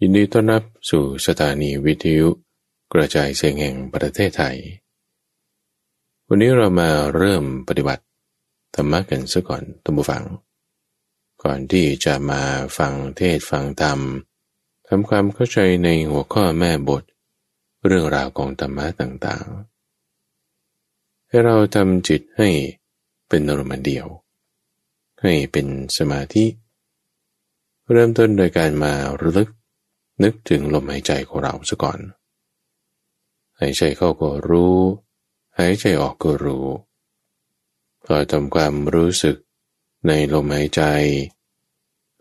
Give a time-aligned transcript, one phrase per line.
[0.00, 2.28] ยินดีต้อนรับสู่สถานีวิทยุ
[2.92, 4.56] กระจายเสียงแห่งประเทศไทย
[6.28, 8.04] วันนี้เรามาเริ่มปฏิบัติ
[8.74, 10.24] ธรรมะกันซะก่อนตัมบูฟัง
[11.42, 12.42] ก่อนที่จะมา
[12.78, 13.98] ฟังเทศฟังธรรม
[14.88, 17.02] ทำความเข้าใจในหัวข้อแม่บท
[17.86, 22.48] เรื่องราวของธรรมะต่างๆ ให้เราทำจิตให้
[23.28, 24.06] เป็นอารมณ์เดียว
[25.22, 25.66] ให้เป็น
[25.96, 26.44] สมาธิ
[27.90, 29.50] เริ่มต้นโดยการมาระลึก
[30.22, 31.98] นึกถึงลมหายใจของเราซะก่อน
[33.60, 34.78] หายใจเข้าก็รู้
[35.58, 36.66] หายใจออกก็รู้
[38.04, 39.36] พอยทำความรู้สึก
[40.06, 40.82] ในลมหายใจ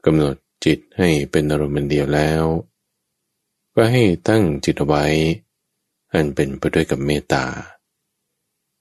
[0.05, 0.35] กำหนด
[0.65, 2.43] จิตให้เป็นอารมณ์เดียวแล้ว
[3.75, 5.05] ก็ให้ตั้งจิตไว้
[6.13, 7.45] อันเป็นไปด้วยกับเมตตา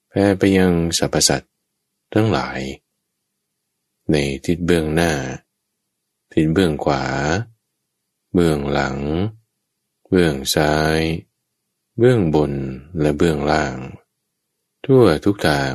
[0.09, 1.53] แผ่ไปยังสรรพสัตว์
[2.15, 2.61] ทั้งหลาย
[4.11, 5.13] ในทิศเบื้องหน้า
[6.33, 7.03] ทิศเบื้องขวา
[8.35, 8.99] เบื้องหลัง
[10.09, 11.01] เบื้องซ้าย
[11.99, 12.53] เบื้องบน
[13.01, 13.77] และเบื้องล่าง
[14.85, 15.73] ทั่วทุกทาง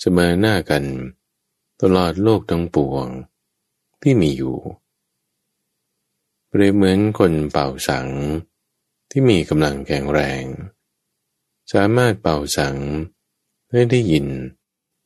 [0.00, 0.84] เสมอหน้ากัน
[1.82, 3.06] ตลอดโลกทั้งปวง
[4.02, 4.58] ที่มีอยู่
[6.48, 8.08] เปรียบเหมือนคนเป่าสัง
[9.10, 10.44] ที่มีกำลังแข็งแรง
[11.72, 12.76] สามารถเป่าสัง
[13.70, 14.26] ให้ได้ยิน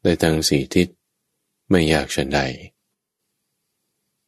[0.02, 0.89] ได้ทั้งสี่ทิศ
[1.70, 2.41] ไม่ยากฉันใด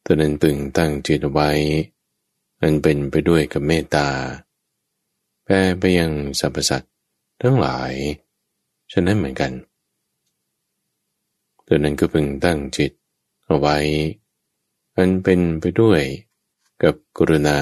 [0.03, 1.49] ตนนั้นปึงตั้งจิตไว้
[2.61, 4.07] อันเป็นไปด้วยกับเมตตา
[5.43, 6.93] แผ่ไปยังสรรพสัตว์
[7.41, 7.93] ทั้งหลาย
[8.91, 9.51] ฉะนั้นเหมือนกัน
[11.65, 12.91] ตัวนั้นก็พึงตั้งจิต
[13.45, 13.77] เอาไว้
[14.95, 16.01] อันเป็นไปด้วย
[16.83, 17.59] กับกรุณา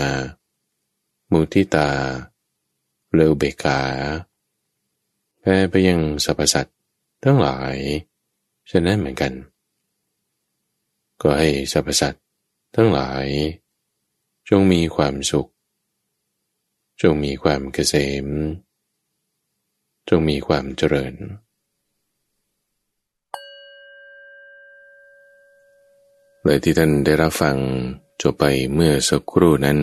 [1.31, 1.89] มุทิตา
[3.13, 3.79] เลวเบกา
[5.39, 6.77] แผ่ไปยังสรรพสัตว์
[7.23, 7.75] ทั้งหลาย
[8.71, 9.33] ฉะนั้นเหมือนกัน
[11.21, 12.23] ก็ให้สรรพสัตว์
[12.75, 13.25] ทั้งหลาย
[14.49, 15.49] จงมีความสุข
[17.01, 18.27] จงมีความเกษม
[20.09, 21.13] จงมีความเจริญ
[26.43, 27.57] เลยที่ท่านได้รับฟัง
[28.21, 29.79] จบไปเมื่อสักครู่นั้น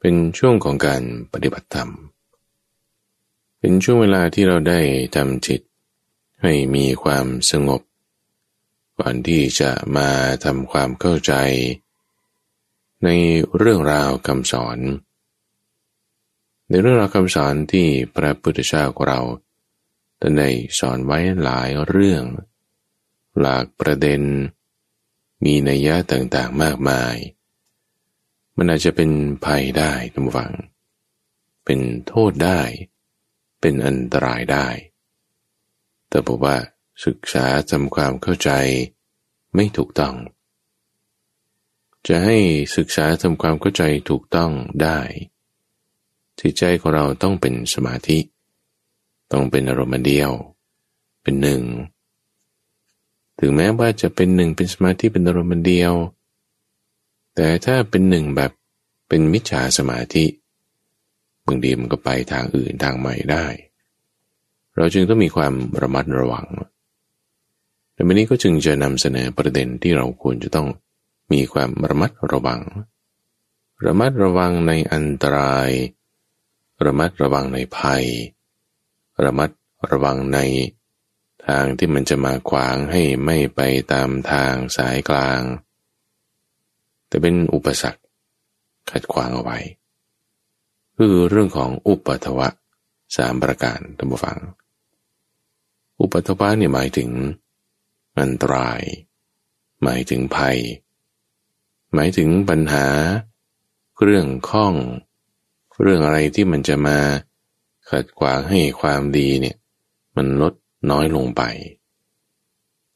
[0.00, 1.90] เป็นช่วงของการปฏิบัติธรรม
[3.58, 4.80] เป็นช่วงเวลาที่เราได้
[5.16, 5.60] ทำจิต
[6.42, 7.80] ให้มีความสงบ
[8.98, 10.08] ก่อนที่จะมา
[10.44, 11.32] ทำความเข้าใจ
[13.04, 13.08] ใน
[13.56, 14.78] เรื่องราวคำสอน
[16.68, 19.20] ในเรื่องราวคำสอนที่พระพุทธเจ้าของเรา
[20.20, 22.24] ท่านได้สอนไว้หลายเรื่อง
[23.40, 24.22] หลากประเด็น
[25.44, 27.16] มีนัยยะต่างๆมากมาย
[28.56, 29.10] มันอาจจะเป็น
[29.44, 30.52] ภัยได้ทุกฝัง
[31.64, 32.60] เป็นโทษได้
[33.60, 34.68] เป็นอันตรายได้
[36.08, 36.56] แต่บอกว่า
[37.06, 38.50] ศึกษาทำความเข้าใจ
[39.54, 40.14] ไม่ถูกต้อง
[42.08, 42.36] จะให้
[42.76, 44.50] ศึกษาทำความเข้าใจถูกต้อง
[44.82, 44.98] ได้
[46.40, 48.18] จิตใจของเราต้องเป็นสมาธิ
[49.32, 50.30] ต้องเป็นอารมณ์เดียว
[51.22, 51.62] เป็นหนึ่ง
[53.38, 55.92] ถึงแม้ว่าจะเป็นหนึ่งเป็นสมาธิเป็นอารมณ์เดียว
[57.34, 58.52] แต่ถ้าเป็นหนึ่งแบบ
[59.08, 60.24] เป็นมิจฉาสมาธิ
[61.46, 63.46] บางทีมันก็ไปทางอื่นทางใหม่ได้
[64.76, 65.52] เราจึงต้องมีความ
[65.82, 66.46] ระมัดระวัง
[67.92, 70.68] แต่วันนี้ก็จึงจะนำเสนอประเด็นที่เราควรจะต้อง
[71.32, 72.62] มีความระมัดระวัง
[73.86, 75.70] ระมัดระวังในอันตราย
[76.84, 78.06] ระมัดระวังในภัย
[79.24, 79.50] ระมัด
[79.90, 80.38] ระวังใน
[81.46, 83.60] ทางที่มันจะมาขวางให้ไม่ไป
[83.92, 85.40] ตามทางสายกลาง
[87.08, 88.02] แต่เป็นอุปสรรค
[88.90, 89.58] ขัดขวางเอาไว้
[90.96, 92.48] คือเรื่องของอุปทวะ
[93.16, 94.38] สามประการท่านผู้ฟัง
[96.00, 97.10] อุปทวะเนี่ยหมายถึง
[98.20, 98.82] อันตราย
[99.82, 100.58] หมายถึงภัย
[101.94, 102.86] หมายถึงปัญหา
[104.02, 104.74] เรื่องข้อง
[105.82, 106.98] เรื่องอะไรที่มันจะมา
[107.90, 109.56] ขัดขวางให้ความดีเนี่ย
[110.16, 110.54] มันลด
[110.90, 111.42] น้อยลงไป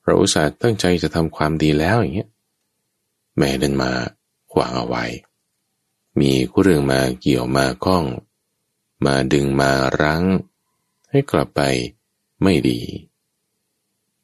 [0.02, 2.30] เราอุตส่าห์ตั้งใจจะทำความดีแล้วอย่างเงี้ย
[3.36, 3.90] แม่เดินมา
[4.52, 5.04] ขวางเอาไว้
[6.20, 8.04] มีเรื่องมาเกี่ยวมาข้อง
[9.06, 9.70] มาดึงมา
[10.00, 10.24] รั้ง
[11.10, 11.60] ให้กลับไป
[12.42, 12.80] ไม่ดี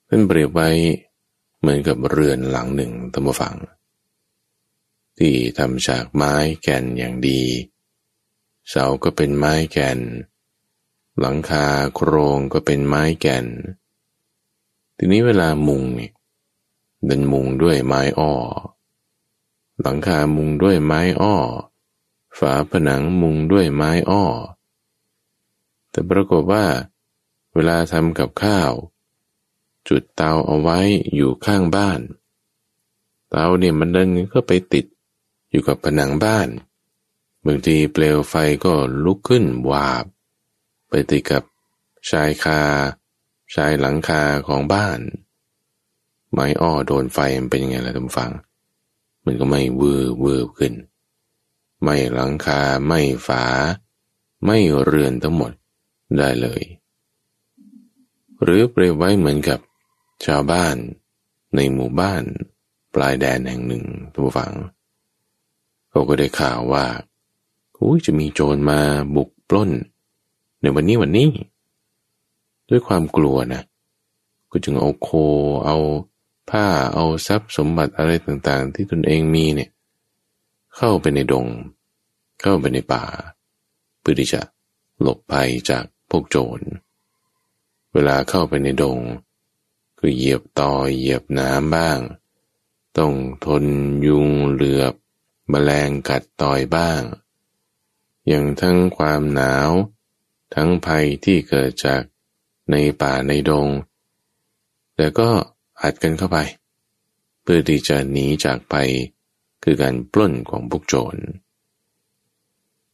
[0.07, 0.71] เป็นเปรียบไว้
[1.61, 3.55] เหมือนกับเรือนหลังหนึ่งตั้งฟัง
[5.19, 7.43] ที่ทำจากไม้แก่นอย่างดี
[8.69, 9.99] เสาก็เป็นไม้แก่น
[11.19, 13.47] หลังคาโครงก็เป็นไม้แก่น
[14.97, 16.13] ทีนี้เวลามุงเนี่ย
[17.09, 18.33] ดันมุงด้วยไม้อ้อ
[19.81, 21.37] หลังคามุงด้วยไม้อ้อ
[22.39, 24.25] ฝาผนังมุงด้วยไม้อ้อ
[25.91, 26.65] แต่ปรากฏว่า
[27.55, 28.73] เวลาทำกับข้าว
[29.89, 30.81] จุดเตาเอาไว้
[31.15, 32.01] อยู่ข้างบ้าน
[33.29, 34.87] เตาเนี่ยมันดันก็ไปติด
[35.53, 36.49] อยู่กับผนังบ้าน
[37.47, 38.35] บางทีเปลวไฟ
[38.65, 40.05] ก็ลุกขึ้นวาบ
[40.89, 41.43] ไปติดกับ
[42.11, 42.61] ชายคา
[43.55, 44.99] ชายหลังคาของบ้าน
[46.33, 48.31] ไม้อ้อโดนไฟมันเป็นยังไงล่ะท่านฟัง
[49.25, 50.75] มันก็ไม่วือวือขึ้น
[51.83, 53.45] ไม่หลังคาไม่ฝา
[54.45, 55.53] ไม่เรือนทั้งหมด
[56.19, 56.63] ได้เลย
[58.43, 59.61] หรือเปรียบไว้เหมือนกับ
[60.27, 60.77] ชาวบ้าน
[61.55, 62.23] ในหมู่บ้าน
[62.95, 64.53] ปลายแดนแห่งหนึ่งทุกฝัง
[65.93, 66.85] เขาก็ได้ข่าวว่า
[67.79, 68.81] อุ้ยจะมีโจรมา
[69.17, 69.71] บุกปล้น
[70.61, 71.29] ในวันนี้วันนี้
[72.69, 73.63] ด้วยความกลัวนะ
[74.51, 75.09] ก็จึงเอาโค
[75.67, 75.77] เอา
[76.51, 79.71] ผ้า เอาทรัพย์สมบัติอะไรต่างๆ ที่ตนเองมีเนี่ย
[80.77, 81.47] เข้าไปในดง
[82.41, 83.05] เข้าไปในป่า
[84.01, 84.41] เพื่อที่จะ
[85.01, 86.61] หลบภัยจากพวกโจร
[87.93, 88.99] เวลาเข้าไปในดง
[89.99, 91.99] ก็เหยียบตอเหยียบน้ำบ้าง
[92.99, 93.13] ต้อง
[93.45, 93.65] ทน
[94.07, 94.95] ยุงเหลือบ
[95.53, 97.03] มแมลงกัดต่อยบ้าง
[98.29, 99.71] อย่างทั้งความหนาว
[100.55, 102.03] ทั้งภัยที่เกิดจาก
[102.71, 103.69] ในป่าในดง
[104.95, 105.29] แต่ก็
[105.83, 106.39] อัดกันเข้าไป
[107.43, 108.75] เพื่อที่จะหนีจากไป
[109.63, 111.17] คือการปล้นของพวกโจร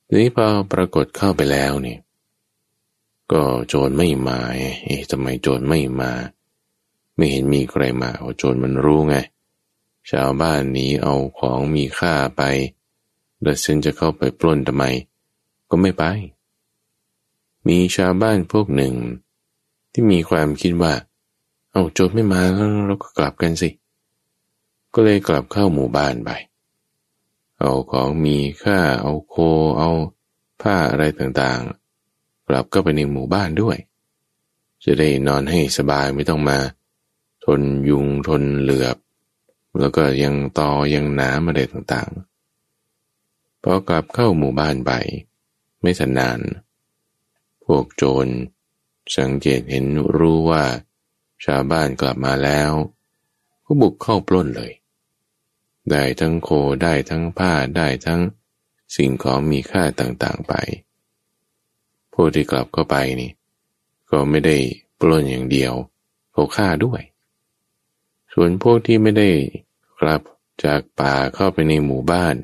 [0.07, 2.01] ทีนี้พอปรากฏเข้าไปแล้วเนี่ย
[3.33, 6.13] ก็โจรไม่มาเอ๊ะทำไมโจรไม่มา
[7.17, 9.17] ไม่เห็นมีใครมาโจรมันรู้ไง
[10.11, 12.43] ชาวบ้านนี้เอาของมีค่าไป
[13.43, 14.85] แล้วฉันจะเข้าไปปล้นทำไม
[15.71, 16.05] ก็ไม่ไป
[17.67, 18.95] มีชาวบ้านพวกหนึ่ง
[19.93, 20.95] ที่มีความคิดว่า
[21.73, 23.71] เอาโจรไม่มาแล้วเราก็กลับกันสิ
[24.95, 26.31] ก็เลยกลับเข้าหมู่บ้านไป
[27.59, 29.35] เอาของมีค่า เอาโค
[29.79, 29.91] เอา
[30.63, 33.77] ผ้าอะไรต่างๆ กลับก็ไปในหมู่บ้านด้วย
[34.85, 36.59] จะได้นอนให้สบายไม่ต้องมา
[37.45, 38.97] ทนยุงทนเหลือบ
[39.79, 44.93] แล้วก็ยังตอยังน้ำอะไรต่างๆ พอกลับเข้าหมู่บ้านไป
[45.81, 46.41] ไม่สันนาน
[47.65, 48.27] พวกโจร
[49.17, 49.87] สังเกตเห็น
[50.17, 50.65] รู้ว่า
[51.45, 52.71] ชาวบ้านกลับมาแล้ว
[53.65, 54.73] ก็บุกเข้าปล้นเลย
[55.91, 56.51] ได้ทั้งโค
[56.83, 58.21] ได้ทั้งผ้าได้ทั้ง
[58.97, 60.55] สิ่งของมีค่าต่างๆไป
[62.13, 63.31] พวกที่กลับเข้าไปนี่
[64.11, 64.57] ก็ไม่ได้
[65.01, 65.73] ปล้นอย่างเดียว
[66.33, 67.03] เขาฆ่าด้วย
[68.33, 69.29] ส่วนพวกที่ไม่ได้
[70.01, 70.23] กลับ
[70.65, 72.37] จากป่าเข้าไปในหมู่บ้าน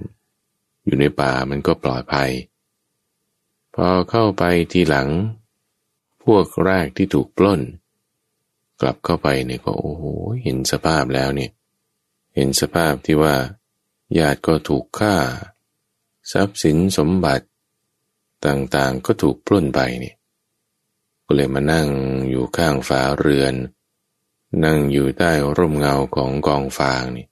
[0.85, 2.31] อยู่ในป่ามันก็ปลอดภัย
[3.75, 4.43] พอเข้าไป
[4.73, 5.09] ทีหลัง
[6.25, 7.61] พวกแรกที่ถูกปล้น
[8.81, 10.05] กลับเข้าไปเนี่ยก็โอ้โห
[10.43, 11.51] เห็นสภาพแล้วเนี่ย
[12.35, 13.35] เห็นสภาพที่ว่า
[14.19, 15.15] ญาติก็ถูกฆ่า
[16.33, 17.47] ทรัพย์สินสมบัติ
[18.47, 20.17] ต่างๆก็ถูกปล้นไปเนี่ย
[21.25, 21.89] ก็เลยมานั่ง
[22.31, 23.55] อยู่ข้างฝาเรือน
[24.65, 27.27] นั่งอยู่ใต้ร่มเงาของกองฟางนี่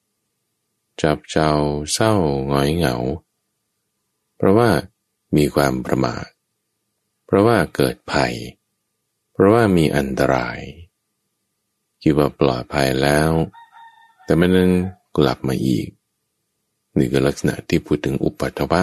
[1.02, 1.52] จับเจ้า
[1.92, 2.12] เศร้า
[2.48, 2.96] หงอยเหงา
[4.36, 4.70] เพราะว่า
[5.36, 6.26] มีความประมาท
[7.26, 8.34] เพราะว่าเกิดภัย
[9.32, 10.58] เพราะว่ามีอันตราย
[12.02, 13.30] คิดว่าปลอดภัยแล้ว
[14.24, 14.72] แต่มันนั้น
[15.16, 15.86] กลับมาอีก
[16.98, 18.80] นี่คือลักษณะที่พูดถึงอุปัตวะ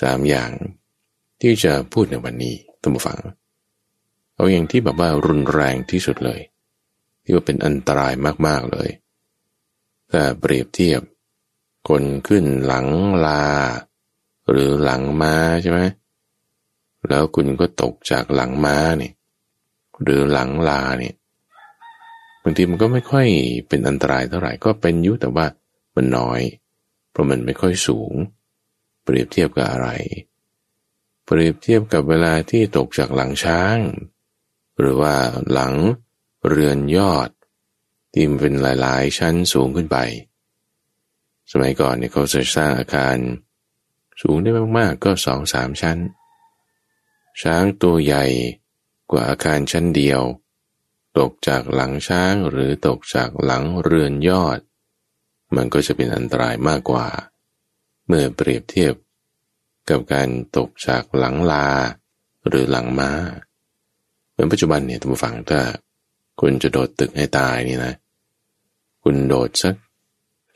[0.00, 0.50] สามอย่าง
[1.40, 3.20] ที่จะพูดในวันนี้ตั้งฟัง
[4.34, 6.40] เอาอย่างที่แบบว่ารุนแรงที่สุดเลย
[7.22, 8.12] ที่ว่าเป็นอันตราย
[8.46, 8.88] มากๆเลย
[10.10, 11.00] ถ้าเปรียบเทียบ
[11.88, 12.86] คนขึ้นหลัง
[13.26, 13.44] ลา
[14.50, 15.80] หรือหลังม้าใช่ไหม
[17.08, 19.12] แล้วคุณก็ตกจากหลังม้าเนี่ย
[20.02, 21.14] หรือหลังลาเนี่ย
[22.42, 23.26] บางทีมันก็ไม่ค่อย
[23.68, 25.46] เป็นอันตรายเท่าไหร่ก็เป็นยุแต่ว่า
[25.94, 26.40] มันน้อย
[27.10, 28.12] เพราะมันไม่ค่อยสูง
[29.02, 29.88] เปรียบเทียบกับอะไร
[31.24, 33.78] เปรียบเทียบกับเวลาที่ตกจากหลังช้าง
[34.78, 35.14] หรือว่า
[35.52, 35.74] หลัง
[36.48, 37.30] เรือนยอด
[38.12, 39.98] ที่มันเป็นหลายๆ ชั้นสูงขึ้นไป
[41.52, 43.16] สมัยก่อนเนี่ยเขาจะสร้างอาคาร
[44.20, 45.98] สูงได้มากๆก็สองสามชั้น
[47.42, 48.24] ช้างตัวใหญ่
[49.10, 50.22] กว่าอาคารชั้นเดียว
[51.18, 54.58] ตกจากหลังช้างหรือตกจากหลังเรือนยอด
[55.56, 57.06] มันก็จะเป็นอันตรายมากกว่า
[58.06, 58.94] เมื่อเปรียบเทียบ
[59.88, 61.68] กับการตกจากหลังลา
[62.48, 63.10] หรือหลังมา้า
[64.30, 65.60] เหมือนปัจจุบันเนี่ยท่านผู้ฟังถ้า
[66.40, 67.94] คุณจะโดดตึกให้ตายนี่นะ
[69.02, 69.74] คุณโดดสัก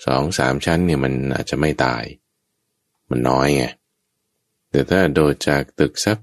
[0.06, 2.04] สองสามชั้นเนี่ยมันอาจจะไม่ตาย
[3.08, 3.64] มันน้อยไง
[4.70, 6.18] แต่ถ้าโดดจากตึกสัก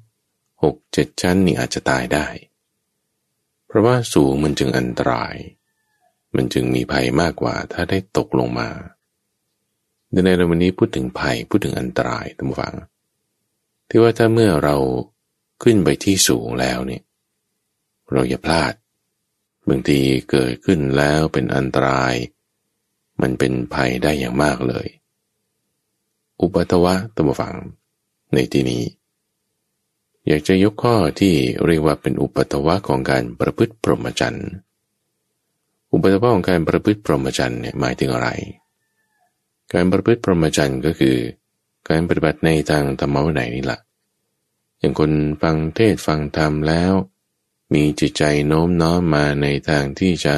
[0.64, 2.28] หกเจ็ดชั้นนี่อาจจะตายได้
[3.68, 5.36] เพราะว่าสูงมันจึงอันตราย
[6.36, 8.70] มันจึงมีภัยมากกว่าถ้าได้ตกลงมา
[10.12, 12.76] ในในวันนี้พูดถึงภัยพูดถึงอันตรายท่านผู้ฟัง
[13.90, 14.78] ที่ว่าถ้าเมื่อเรา
[15.64, 17.04] ขึ้นไปที่สูงแล้วเนี่ย
[18.12, 18.74] เราอย่าพลาด
[19.68, 20.00] บางที
[20.32, 22.14] เกิดขึ้นแล้วเป็นอันตราย
[23.22, 24.88] มันเป็นภัยได้อย่างมากเลย
[26.42, 27.56] อุปัตวะตมฟัง
[28.34, 28.84] ในที่นี้
[30.28, 31.34] อยากจะยกข้อที่
[31.66, 34.50] เรียกว่าเป็นอุปตวะของการประพฤติพรหมจรรย์
[35.92, 38.30] อุปตวะของการประพฤติพรหมจรรย์เนี่ยหมายถึงอะไร
[39.74, 41.16] การประพฤติพรหมจรรย์ก็คือ
[41.90, 43.80] การปฏิบัติในทางธรรมะวินัยนี่แหละ
[44.80, 46.94] อย่างคนฟังเทศฟังธรรมแล้ว
[47.74, 50.36] มีจิตใจโน้มน้อมมาในทางที่จะ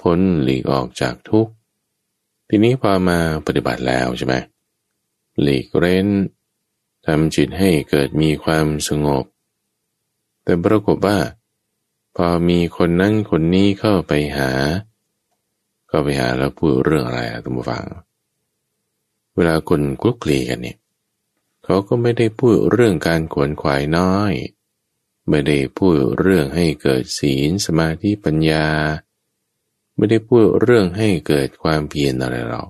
[0.00, 1.52] พ้นหลีกออกจากทุกข์
[2.52, 4.34] ทีนี้พอมาปฏิบัติแล้วใช่ไหม
[5.40, 6.08] หลีกเร้น
[7.06, 9.24] ทำจิตให้เกิดมีความสงบ
[10.42, 11.18] แต่ปรากฏว่า
[12.16, 14.50] พอมีคนนั้นคนนี้เข้าไปหา
[15.88, 17.84] เข้าไปหาแล้วพูดเรื่องอะไรทุกผู้ฟัง
[19.34, 20.78] เวลาคนคลุกคลีกันเนี่ย
[21.64, 24.32] เขาก็ไม่ได้พูดเรื่องการขวนขวายน้อย
[25.28, 28.66] ไม่ได้พูดเรื่องให้เกิดศีลสมาธิปัญญา
[30.00, 32.68] ไม่ได้พูดเรื่องให้เกิดความเพียรอะไรหรอก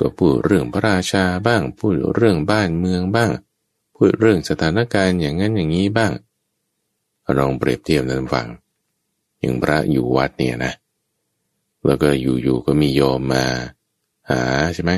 [0.00, 3.30] ก็พูดเรื่องพระราชาบ้าง พูดเรื่องบ้านเมืองบ้าง
[3.96, 6.12] พูดเรื่องสถานการณ์อย่างนั้นอย่างนี้บ้าง
[7.38, 8.46] ลองเปรียบเทียบนะฟัง
[9.40, 10.72] อย่างพระอยู่วัดเนี่ยนะ
[11.86, 13.44] แล้วก็อยู่ๆก็มีโยมมา
[14.30, 14.42] หา
[14.74, 14.92] ใช่ไหม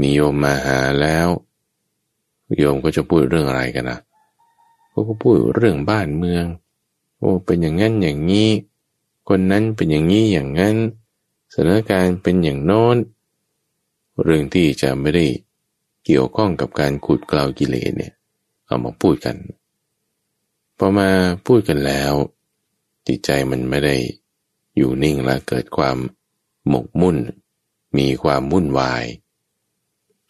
[0.00, 1.28] มีโยมมาหาแล้ว
[2.58, 3.98] โยมก็จะพูดเรื่องอะไรกันนะ
[4.92, 6.44] ก็พูดเรื่องบ้านเมือง
[7.18, 8.48] โอ้เป็นอย่างนั้นอย่างนี้
[9.28, 10.76] คนนั้นเป็นอย่างนี้อย่างนั้น
[11.52, 12.96] สถานการณ์เป็นอย่างโน้น
[14.22, 15.26] เรื่องที่จะไม่ได้
[16.04, 18.12] เกี่ยวข้องกับการขุดกล่าวกิเลสเนี่ย
[18.66, 19.36] เอามาพูดกัน
[20.78, 21.10] พอมา
[21.46, 22.12] พูดกันแล้ว
[23.06, 23.96] จิตใจมันไม่ได้
[24.76, 25.96] อยู่นิ่งและเกิดความ
[26.68, 27.16] หมกมุ่น
[27.98, 29.04] มีความวุ่นวาย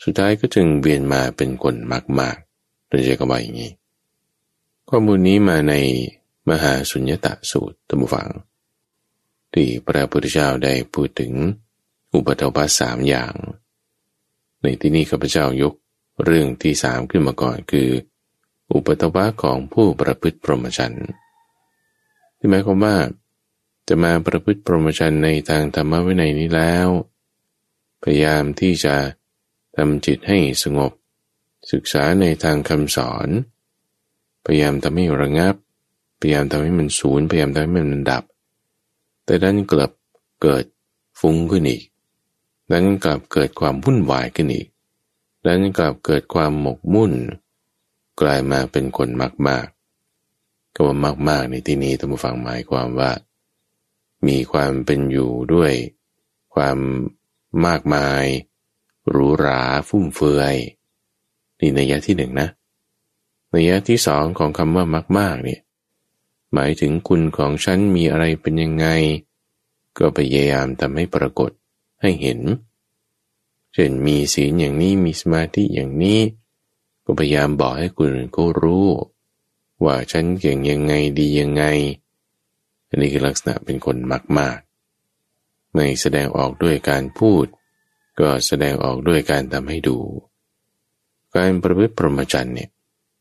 [0.02, 1.74] สุดท้ายก็จึงเวียนมาเป็นคน
[2.20, 3.72] มากๆโดยเฉพาะอย่างนี้
[4.88, 5.74] ข้อมูลนี้มาใน
[6.50, 8.28] มหาสุญญตาสูตรตัมฟัง
[9.54, 11.32] ที่พระพุทธเจ้าได้พูดถึง
[12.14, 13.34] อุปทวสสามอย่าง
[14.62, 15.74] ในที่นี้ข้าพเจ้ายก
[16.24, 17.88] เรื่องที่สามขึ้นมาก่อนคือ
[18.72, 21.06] อุปตวะของผู้ประพฤติพรหมจรรย์
[22.38, 22.96] ที่หมายความว่า
[23.88, 26.88] จะมาประพฤติพรหมจรรย์ในทางธรรมวินัยนี้แล้ว
[28.02, 28.94] พยายามที่จะ
[29.76, 30.92] ทำจิตให้สงบ
[31.72, 33.28] ศึกษาในทางคำสอน
[34.44, 35.54] พยายามทำให้ระงับ
[36.20, 38.24] พยายามทำให้มันสูญพยายามทำให้มันดับ
[39.24, 39.90] แต่ด้านกลับ
[40.42, 40.64] เกิด
[41.20, 41.82] ฟุ้งขึ้นอีก
[42.72, 44.66] นั้นกลับเกิดความวุ่นวายขึ้นอีก
[45.46, 47.12] นั้นกลับเกิดความหมกมุ่น
[48.20, 49.66] กลายมาเป็นคนมากมาก
[50.74, 53.10] ก็ว่ามากมากในที่นี้ท่านผู้ฟังหมายความว่า
[54.26, 55.72] มีความเป็นอยู่ด้วย
[56.54, 56.78] ความ
[57.66, 58.24] มากมาย
[59.08, 60.56] หรูหราฟุ่มเฟือย
[61.60, 62.48] นี่ในยะที่หนึ่งนะ
[63.50, 65.60] ในยะที่สองของคำว่ามากมากเนี่ย
[66.52, 68.86] หมายถึงคุณของฉันมีอะไรเป็นยังไง
[69.98, 71.50] ก็พยายามทำให้ปรากฏ
[72.02, 72.40] ให้เห็น
[73.72, 76.20] เช่นมีศีลอย่างนี้มีสมาธิอย่างนี้
[77.04, 78.88] ก็พยายามบอกให้คนอื่นเขารู้
[79.84, 81.64] ว่าฉันเก่งยังไงดียังไง
[82.88, 84.58] อันนี้คือลักษณะเป็นคนมากมาก
[85.72, 87.46] ไม่แสดงออกด้วยการพูด
[88.20, 89.98] ก็แสดงออกด้วยการทำให้ดู
[91.36, 92.70] การประพฤติพรหมจรรย์เนี่ย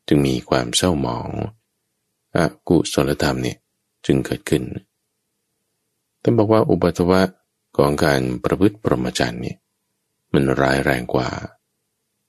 [0.06, 1.30] จึงมีความเศร้าหมอง
[2.36, 3.58] อกุศลธรรมเนี่ย
[4.06, 4.62] จึงเกิดขึ้น
[6.22, 7.20] ท่านบอกว่าอุปัตวะ
[7.76, 9.58] ของการประพฤติปรมจันเนี่ย
[10.32, 11.28] มันร้ายแรงกว่า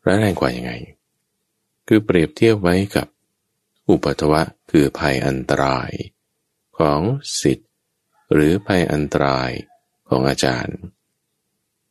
[0.06, 0.74] ร้ายแรงกว่ายังไง
[1.88, 3.08] คือเปรียบเทียบไว้กับ
[3.90, 4.42] อุปัตวะ
[4.72, 5.92] คือภัยอันตราย
[6.78, 7.02] ของ
[7.42, 7.70] สิทธิ์
[8.34, 9.52] หรือภัยอันตราย
[10.10, 10.78] ของอาจารย์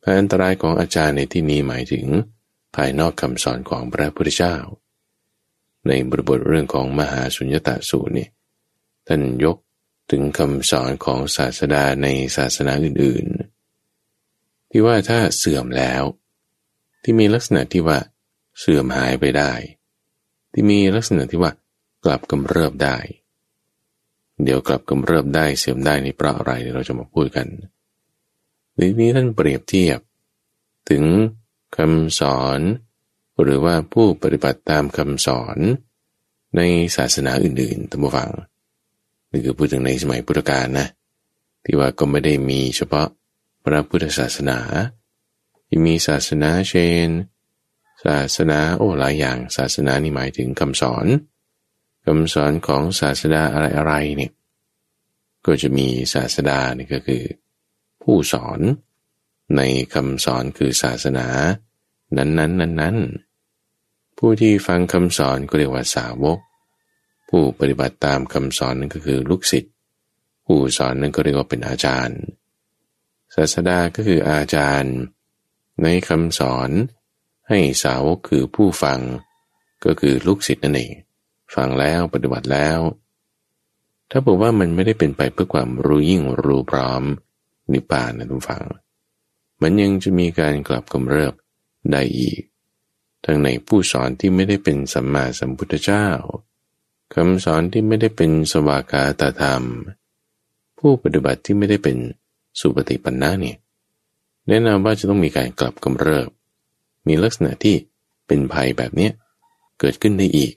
[0.03, 2.05] ภัยอันตรายของอาจารย์ในที่นี้หมายถึง
[2.75, 4.55] ภายนอกคำสอนของพระพุทธเจ้า
[5.87, 8.27] ในบทบทเรื่องของมหาสุญญตาสูตรนี่
[9.07, 9.57] ท่านยก
[10.11, 16.03] ถึงคำสอนของศาสดาในศาสนาอื่นๆ ที่ว่าถ้าเสื่อมแล้ว
[17.03, 17.97] ที่มีลักษณะที่ว่า
[18.59, 19.53] เสื่อมหายไปได้
[20.53, 21.51] ที่มีลักษณะที่ว่า
[22.05, 22.97] กลับกำเริบได้
[24.43, 27.47] เดี๋ยวกลับกำเริบได้เสื่อมได้นี่เพราะอะไรเราจะมาพูดกัน
[28.77, 29.99] ทีนี้ท่านเปรียบเทียบ
[30.89, 31.03] ถึง
[31.77, 32.59] คำสอน
[33.41, 35.57] หรือว่าผู้ปฏิบัติตามคำสอน
[36.57, 36.61] ใน
[36.95, 38.31] ศาสนาอื่นๆตั้งฟัง
[39.31, 40.87] นี่คือพูดถึงในสมัยพุทธกาลนะ
[41.63, 43.07] ที่ว่าก็ไม่ได้มีเฉพาะ
[43.63, 44.59] พระพุทธศาสนา
[45.67, 46.73] ที่มีศาสนาเช
[47.07, 47.09] น
[48.05, 51.05] ศาสนาโอ้หลายอย่างศาสนานี่หมายถึงคำสอน
[52.05, 54.31] คำสอนของศาสดาอะไรอะไรเนี่ย
[55.45, 57.23] ก็จะมีศาสดานี่ก็คือ
[58.01, 58.59] ผู้สอน
[59.57, 59.61] ใน
[59.93, 61.27] คำสอนคือศาสนา
[62.17, 66.39] นั้นๆนั้นๆผู้ที่ฟังคำสอนก็เรียกว่าสาวก
[67.29, 69.73] ผู้ปฏิบัติตามคำสอนนั่นก็คือลูกศิษย์
[70.45, 72.19] ผู้สอนนั่นก็เรียกว่าเป็นอาจารย์
[73.35, 74.95] ศาสดาก็คืออาจารย์
[75.83, 76.69] ในคำสอน
[77.49, 78.99] ให้สาวกคือผู้ฟัง
[79.85, 80.91] ก็คือลูกศิษย์นั่นเอง
[81.55, 82.79] ฟังแล้วปฏิบัติแล้ว
[84.11, 87.03] ถ้าบอกว่ามันไม่ได้เป็นไปเพื่อความรู้ยิ่งรู้พร้อม
[87.71, 88.63] นิพพานนะทุกฝัง
[89.61, 91.33] มันยังจะมีการกลับกำเริบ
[91.91, 92.41] ได้อีก
[93.25, 96.07] ทั้งในผู้สอนที่ไม่ได้เป็นสัมมาสัมพุทธเจ้า
[97.13, 99.63] คำสอนที่ไม่ได้เป็นสวากาตธรรม
[100.77, 101.97] ผู้ปฏิบัติที่ไม่ได้เป็น
[102.59, 103.57] สุปฏิปันนะเนี่ย
[104.47, 106.29] แนะนำว่าจะต้องมีการกลับกำเริบ
[107.07, 107.75] มีลักษณะที่
[108.27, 109.11] เป็นภัยแบบเนี้ย
[109.79, 110.53] เกิดขึ้นได้อีก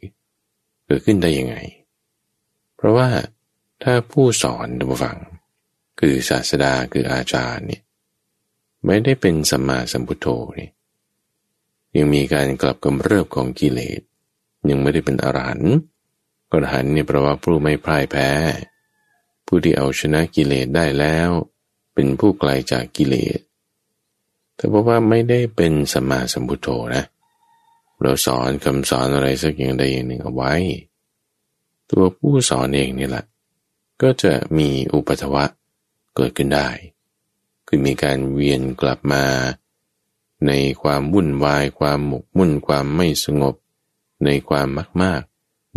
[0.86, 1.56] เกิดขึ้นได้ยังไง
[2.76, 3.08] เพราะว่า
[3.82, 5.18] ถ้าผู้สอนดูฟัง
[6.00, 7.82] คือศาสดาคืออาจารย์เนี่ย
[8.86, 10.26] ไม่ได้เป็นสัมมาสัมพุทโธ
[10.58, 10.72] นี่ย
[11.96, 14.00] ยังมีการกลับกำเริบของกิเลส
[14.68, 15.74] ยังไม่ได้เป็นอรหันต์
[16.52, 18.30] อรหันต์เนี่ยแปลว่าผู้ไม่พ่ายแพ้
[19.46, 21.30] ผู้ที่เอาชนะกิเลสได้แล้ว
[21.94, 23.40] เป็นผู้ไกลจากกิเลส
[24.56, 27.04] แต่เพราะว่าไม่ได้เป็นสัมมาสัมพุทโธนะ
[28.02, 30.54] เราสอนคำสอนอะไรสักอย่างใดอย่างหนึ่งเอาไว้
[31.90, 33.24] ตัวผู้สอนเองนี่แหละ
[34.02, 35.44] ก็จะมีอุปัวะ
[36.16, 36.68] เกิดขึ้นได้
[37.66, 39.24] คือมีการเวียนกลับมา
[40.46, 40.52] ใน
[40.82, 43.54] ความวุ่นวาย ความหมกมุ่นความไม่สงบ
[44.24, 45.22] ในความมากมาก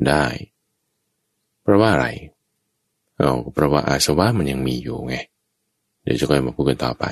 [0.07, 0.25] ได้
[1.61, 2.07] เพราะว่าอะไร
[3.17, 5.15] เอาเพราะว่าอาสวะมันยังมีอยู่ไง
[6.03, 7.05] เดี๋ยวจะค่อยมาพูดกันต่อไป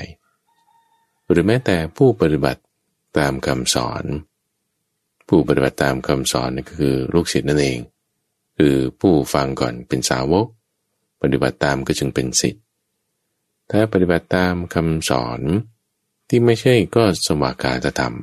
[1.29, 2.61] หรือแม้แต่ผู้ปฏิบัติ
[3.17, 4.03] ตามคำสอน
[5.27, 7.79] ผู้ปฏิบัติตามคำสอนนี่ก็คือลูกศิษย์นั่นเอง
[8.57, 10.47] คือผู้ฟังก่อนเป็นสาวก
[11.21, 12.63] ปฏิบัติตามก็จึงเป็นศิษย์
[13.71, 15.41] ถ้าปฏิบัติตามคำสอน
[16.27, 18.15] ที่ไม่ใช่ก็สวากาตธรรม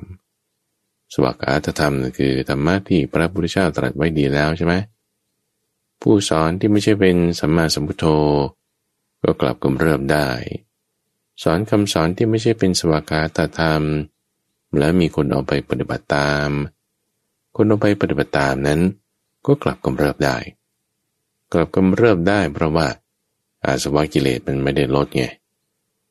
[1.14, 4.74] สวากาตธรรมคือธรรมะที่พระพุทธเจ้าตรัสไว้ดีแล้วใช่ไหม
[6.02, 8.06] ผู้สอนที่ไม่ใช่เป็นสัมมาสัมพุทโธ
[9.22, 10.28] ก็กลับกำเริบได้
[11.42, 13.82] สอนคำสอนที่ไม่ใช่เป็นสวากาตธรรม
[14.78, 16.50] และมีคนเอาไปปฏิบัติตาม
[17.56, 18.80] คนเอาไปปฏิบัติตามนั้น
[19.46, 20.36] ก็กลับกำเริบได้
[21.52, 22.88] กลับกำเริบได้เพราะว่า
[23.64, 25.24] อาสวะกิเลสมันไม่ได้ลดไง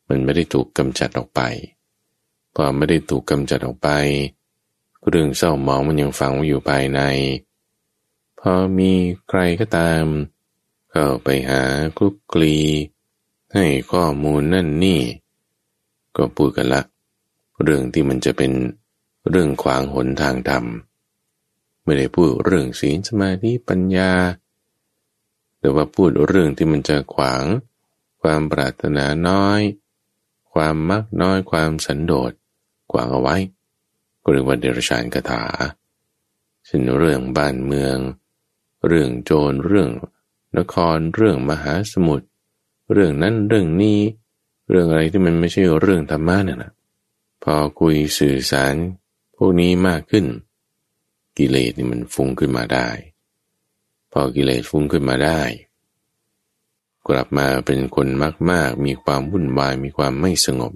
[0.10, 1.41] มันไม่ได้ถูกกำจัดออกไป
[2.56, 3.89] พอไม่ได้ถูกกำจัดออกไป
[5.10, 7.02] เรื่องเศร้าหมองมันยังฝังอยู่ภายใน
[8.39, 8.92] พอมี
[9.30, 10.04] ใครก็ตาม
[10.92, 11.63] เข้าไปหา
[11.98, 12.56] คลุกคลี
[13.54, 15.02] ให้ข้อมูลนั่นนี่
[16.18, 16.82] ก็พูดกันละ
[17.63, 18.52] เรื่องที่มันจะเป็น
[19.30, 20.66] เรื่องขวางหนทางธรรม
[21.84, 24.12] ไม่ได้พูดเรื่องศีลสมาธิปัญญา
[25.60, 27.44] แต่ว่าพูดเรื่องที่มันจะขวาง
[28.22, 29.62] ความปรารถนาน้อย
[30.54, 32.32] ความมักน้อยความสันโดษ
[32.91, 33.36] ขวางเอาไว้
[34.22, 35.43] ก็เรียกว่าเดรัจฉานคาถา
[36.65, 37.98] เช่นเรื่องบ้านเมือง
[38.88, 39.89] เรื่องโจรเรื่อง
[40.58, 42.28] นครเรื่องมหาสมุทร
[42.91, 44.00] เรื่องนั้นเรื่องนี้
[44.69, 46.72] เรื่องอะไรที่มันไม่ใช่เรื่องธรรมะเนี่ยนะ
[47.43, 48.76] พอคุยสื่อสาร
[49.36, 50.26] พวกนี้มากขึ้น
[51.38, 52.89] กิเลสนี่มันฟุ้งขึ้นมาได้
[54.12, 55.41] พอกิเลสฟุ้งขึ้นมาได้
[57.08, 58.08] กลับมาเป็นคน
[58.52, 60.74] มากๆ มีความวุ่นวายมีความไม่สงบ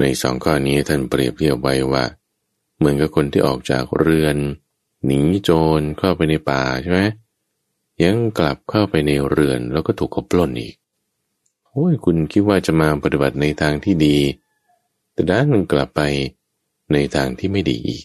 [0.00, 2.04] ในสองข้อนี้ท่านเปรียบเทียบไว้ว่า
[2.76, 4.36] เหมือนกับคนที่ออกจากเรือน
[5.06, 7.00] หนีโจรเข้าไปในป่าใช่ไหม
[8.02, 10.74] ยังกลับเข้าไปในเรือนแล้วก็ถูกเขาปล้นอีก
[11.70, 14.18] โอ้ยคุณคิดว่าจะมาปฏิบัติในทางที่ดี
[15.12, 16.00] แต่ด้านมันกลับไป
[16.92, 18.04] ในทางที่ไม่ดีอีก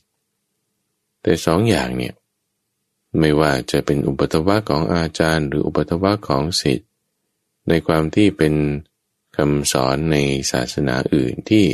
[1.22, 2.14] แต่สองอย่างเนี่ย
[3.20, 6.90] ไม่ว่าจะเป็นอุปทวะของอาจารย์ หรืออุปทวะของศิษย์
[7.68, 8.54] ในความที่เป็น
[9.40, 10.18] คำสอนใน
[10.52, 11.66] ศาสนาอื่นที่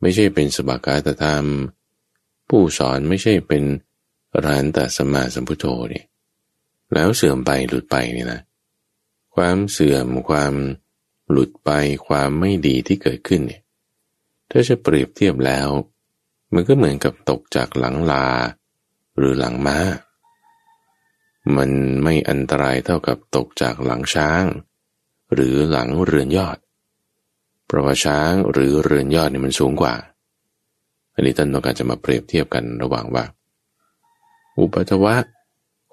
[0.00, 1.46] ไม่ใช่เป็นสบากาตธรรม
[2.48, 3.64] ผู้สอนไม่ใช่เป็น
[4.44, 6.06] รานตสมาสัมพุทโธเนี่ย
[6.94, 8.40] แล้วเสื่อมไปหลุดไปเนี่ยนะ
[9.34, 10.54] ความเสื่อมความ
[11.30, 11.70] หลุดไป
[12.08, 13.62] ความไม่ดีที่เกิดขึ้นเนี่ย
[14.50, 15.68] ถ้าจะเปรียบเทียบแล้ว
[16.54, 18.26] มันก็เหมือนกับตกจากหลังลา
[19.16, 19.78] หรือหลังม้า
[21.56, 21.70] มัน
[22.02, 24.44] ไม่อันตรายเท่ากับตกจากหลังช้าง
[25.32, 26.58] หรือหลังเรือนยอด
[27.68, 29.94] เพราะว่าช้างหรือเรือนยอดนี่มันสูงกว่า
[31.14, 33.24] อันนี้ท่านต้องการจะมาเปรียบเทียบกันระหว่างว่า
[34.58, 35.16] อุปัตวะ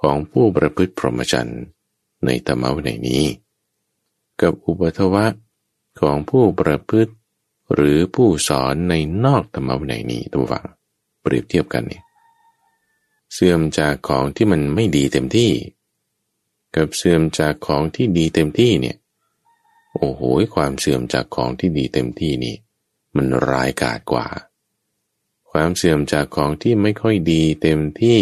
[0.01, 1.61] ของผู้ประพฤติพรหมจรรย์
[2.25, 3.23] ในธรรมะวินัยนี้
[4.41, 5.25] กับอุปทวะ
[5.99, 7.13] ของผู้ประพฤติ
[7.73, 8.93] หรือผู้สอนใน
[9.25, 10.65] นอกธรรมวินัยนี้ตัวฝัง
[11.21, 12.03] เปรียบเทียบกันเนี่ย
[13.33, 15.51] เสื่อมจากของที่มันไม่ดีเต็มที่
[16.75, 18.97] กับเสื่อมจากของที่ดีเต็มที่เนี่ย
[19.95, 20.21] โอ้โห
[20.55, 22.55] ความเสื่อมจากของที่ดีเต็มที่นี่
[23.15, 24.27] มันร้ายกาจกว่า
[25.51, 28.19] ความเสื่อมจากของที่ไม่ค่อยดีเต็มที่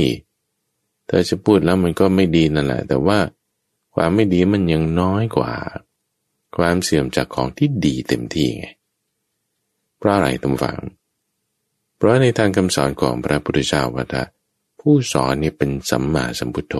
[1.10, 3.20] ถ้าจะพูดแล้วมันก็ไม่ดีนั่นแหละ แต่ว่า
[3.96, 5.54] ความไม่ดีมันยังน้อยกว่า
[6.58, 8.68] ความเสื่อมจากของที่ดีเต็มที่ไง
[9.98, 10.80] เพราะอะไรตำฝัง
[11.96, 14.06] เพราะในทางคำสอนของพระพุทธเจ้าว่า
[14.80, 16.76] ผู้สอนนี่เป็นสัมมาสัมพุทโธ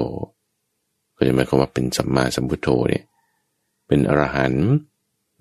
[1.16, 3.04] ก็จะหมายความว่าเป็นสัมมาสัมพุทโธเนี่ย
[3.88, 4.70] เป็นอรหันต์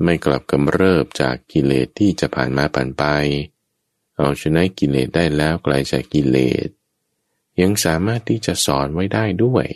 [0.02, 3.04] ไม่กลับกำเริบจากกิเลสที่จะผ่านมาผ่านไป
[4.16, 6.68] เอาชนะกิเลสได้แล้วไกลจากกิเลส
[7.60, 9.66] ยังสามารถที่จะสอนไว้ได้ด้วย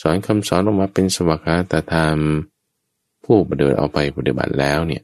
[0.00, 2.18] สอนคำสอนออกมาเป็นสวากาตธรรม
[3.24, 5.02] ผู้ปฏิบัติเอาไปปฏิบัติแล้วเนี่ย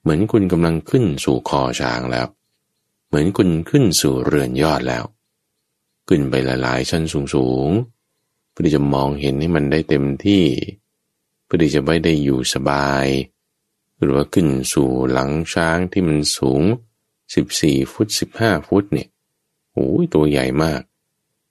[0.00, 2.26] เหมือนคุณกำลังขึ้นสู่คอช้างแล้ว
[3.06, 5.04] เหมือนคุณขึ้นสู่เรือนยอดแล้ว
[6.08, 7.02] ขึ้นไปหลายๆชั้น
[7.34, 10.44] สูงๆเพื่อจะมองเห็นให้มันได้เต็มที่
[11.46, 13.06] เพื่อที่จะไม่ได้อยู่สบาย
[14.00, 16.62] หรือว่าขึ้นสู่หลังช้างที่มันสูง
[17.26, 19.08] 14 ฟุต 15 ฟุตเนี่ย
[19.72, 20.80] โอ้ยตัวใหญ่มาก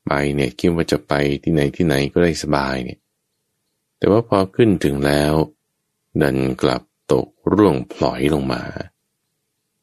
[0.06, 3.00] ไปเนี่ยคิดว่าจะไปที่ไหนที่ไหนก็ได้สบายเนี่ย
[3.98, 5.34] แต่ว่าพอขึ้นถึงแล้ว
[6.22, 6.82] ดันกลับ
[7.14, 8.64] ตกร่วงพลอยลงมา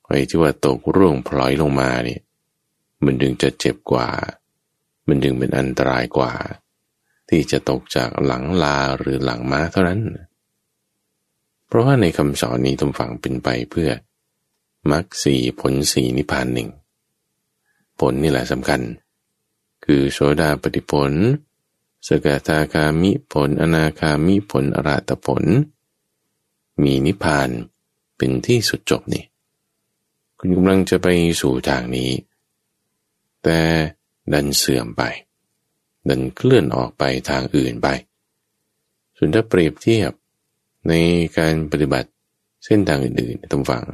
[0.05, 2.21] ไอ้ที่ว่าตกร่วงพลอยลงมาเนี่ย
[3.05, 4.09] มันดึงจะเจ็บกว่า
[5.09, 6.33] มันดึงเป็นอันตรายกว่า
[7.35, 10.01] ที่จะตกจากหลังลาหรือหลังม้าเท่านั้น
[11.67, 13.91] เพราะว่าในคำสอนนี้ทุกฝังเป็นไปเพื่อ
[14.91, 16.69] มรรคสีผลสีนิพพานหนึ่ง
[18.01, 18.81] ผลนี่แหละสำคัญ
[19.85, 21.13] คือโสดาปฏิผล
[22.07, 25.45] สกทาคามิผล อนาคามิผลอราตผล
[26.83, 27.49] มีนิพพาน
[28.17, 29.25] เป็นที่สุดจบนี่
[30.39, 31.07] คุณกำลังจะไป
[31.41, 32.11] สู่ทางนี้
[33.43, 33.59] แต่
[34.33, 35.03] ดันเสื่อมไป
[36.09, 37.89] ดันเคลื่อนออกไปทางอื่นไป
[39.17, 40.13] ส่วนถ้าเปรียบเทียบ
[40.89, 40.95] ใน
[41.39, 42.11] การปฏิบัติ
[42.65, 43.85] เส้นทางอื่นๆตำฝัง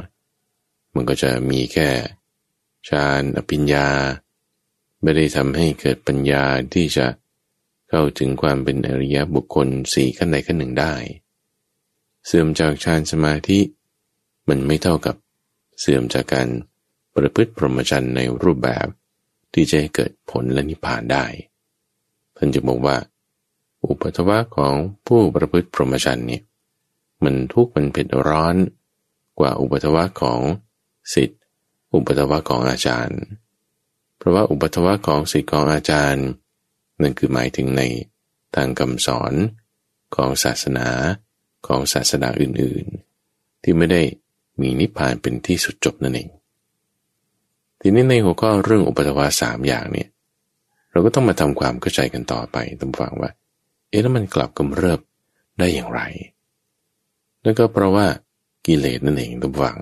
[0.95, 1.89] มันก็จะมีแค่
[2.89, 3.89] ฌานอภิญญา
[5.03, 6.45] ไม่ได้ทำให้เกิดปัญญา
[6.75, 7.07] ที่จะ
[7.91, 10.95] เข้าถึงความเป็นอริยบุคคลสี่ขั้นใดขั้นหนึ่งได้
[12.27, 13.61] เสื่อมจากฌานสมาธิ
[14.49, 15.17] มันไม่เท่ากับ
[15.81, 16.49] เสื่อมจากการ
[17.15, 18.87] ประพฤติพรหมจรรย์ในรูปแบบ
[19.55, 21.25] ที่จะให้เกิดผลและนิพพานได้
[22.39, 22.97] ท่านจะบอกว่า
[23.87, 24.75] อุปทวะของ
[25.07, 26.43] ผู้ประพฤติพรหมจรรย์เนี่ย
[27.25, 28.57] มันทุกข์มันเผ็ดร้อน
[29.39, 30.41] กว่าอุปทวะของ
[31.15, 31.37] สิทธิ
[31.95, 33.21] อุปทวะของอาจารย์
[34.17, 36.27] เพราะว่าอุปทวะของสิทธิของอาจารย์
[37.01, 37.83] นั่นคือหมายถึงใน
[38.55, 39.35] ทางคำสอน
[40.15, 40.89] ของศาสนา
[41.67, 44.03] ของศาสนาอื่นๆ ที่ไม่ได้
[44.61, 46.29] มีนิพพานเป็นที่สุดจบนั่นเอง
[47.81, 50.09] ทีนี้ในหัวข้อเรื่องอุปทวาสามอย่างเนี่ย
[50.99, 53.31] เราก็ต้องมาทำความเข้าใจกันต่อไปตามฟังว่า
[53.89, 55.01] เอ๊ะแล้วมันกลับกำเริบ
[55.59, 56.01] ได้อย่างไร
[57.43, 58.07] นั่นก็เพราะว่า
[58.67, 59.77] กิเลสนั่นเองตามฟัง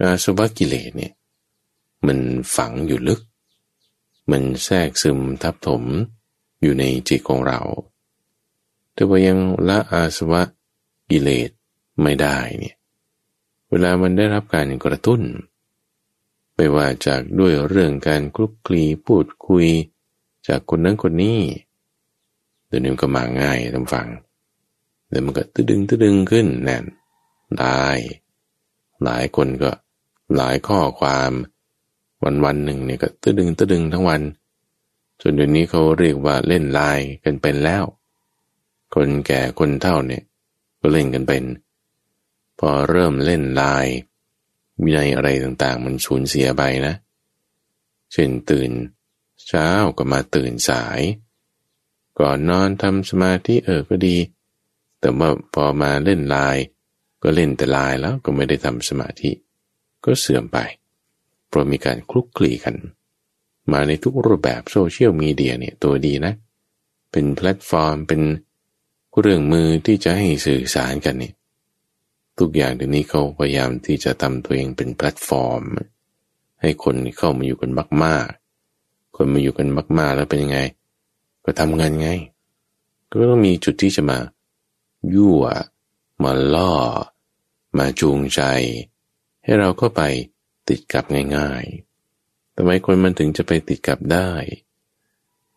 [0.00, 1.12] อาสวะกิเลสเนี่ย
[2.06, 2.18] มัน
[2.56, 3.20] ฝังอยู่ลึก
[4.30, 5.82] มันแทรกซึมทับถม
[6.62, 7.60] อยู่ในจิตของเรา
[8.92, 10.42] แต่ว่ายังละอาสวะ
[11.10, 11.50] กิเลส
[12.02, 12.76] ไม่ได้เนี่ย
[13.70, 15.22] เวลามันได้รับการกระตุ้น
[16.54, 19.66] ไม่ว่าจากด้วยเรื่องการคลุกคลีพูดคุย
[20.48, 21.40] จากคนนั้นคนนี้
[22.66, 24.08] เดี๋ยวนี้ก็มาง่ายทำฟัง
[25.08, 26.84] เดี๋ยวมันก็ตึดึงตึดึงขึ้นแน่น
[27.58, 27.84] ได้
[29.04, 29.70] หลายคนก็
[30.36, 31.30] หลายข้อความ
[32.24, 34.22] วันวันหนึ่งเนี่ยก็ตึดึงตึดึงทั้งวัน
[35.20, 37.84] จนเดี๋ยวนี้เขาเรียกว่าเล่นไลน์กันเป็นแล้ว
[38.94, 40.22] คนแก่คนเฒ่าเนี่ย
[40.80, 41.44] ก็เล่นกันเป็น
[42.58, 43.86] พอเริ่มเล่นไลาย
[44.82, 46.94] วินัยอะไรต่างๆ มันสูญเสียไปนะ
[48.12, 48.70] เช่นตื่น
[49.46, 51.00] เช้าก็มาตื่นสาย
[52.20, 54.16] ก่อนนอนทำสมาธิเออก็ดี
[55.00, 56.56] แต่ว่าพอมาเล่นไลน์
[57.22, 59.30] ก็เล่นแต่ไลน์แล้วก็ไม่ได้ทำสมาธิ
[60.04, 60.58] ก็เสื่อมไป
[61.48, 62.76] เพราะมีการคลุกคลีกัน
[63.72, 66.32] มาในทุกรูปแบบโซเชียลมีเดียเนี่ยตัวดีนะ
[67.12, 68.22] เป็นแพลตฟอร์มเป็น
[69.20, 71.34] เครื่องมือที่จะให้สื่อสารกันเนี่ย
[72.38, 75.62] ทุกอย่างเดี๋ยวนี้เขาพยายามที่จะทำตัวเองเป็นแพลตฟอร์ม
[76.60, 77.70] ให้คนเข้ามาอยู่กัน
[78.04, 78.26] มาก
[78.72, 79.68] ๆ คนมาอยู่กัน
[79.98, 80.58] มาก ๆ แล้วเป็นยังไง
[81.44, 82.08] ก็ทำงานไง
[83.10, 84.18] ก็ต้องมีจุดที่จะมา
[85.14, 85.44] ยั่ว
[86.24, 86.72] มาล่อ
[87.78, 88.40] มาจูงใจ
[89.44, 90.02] ให้เราเข้าไป
[90.68, 91.04] ติดกับ
[91.36, 94.30] ง่ายๆทำไมคนมันถึงจะไปติดกับได้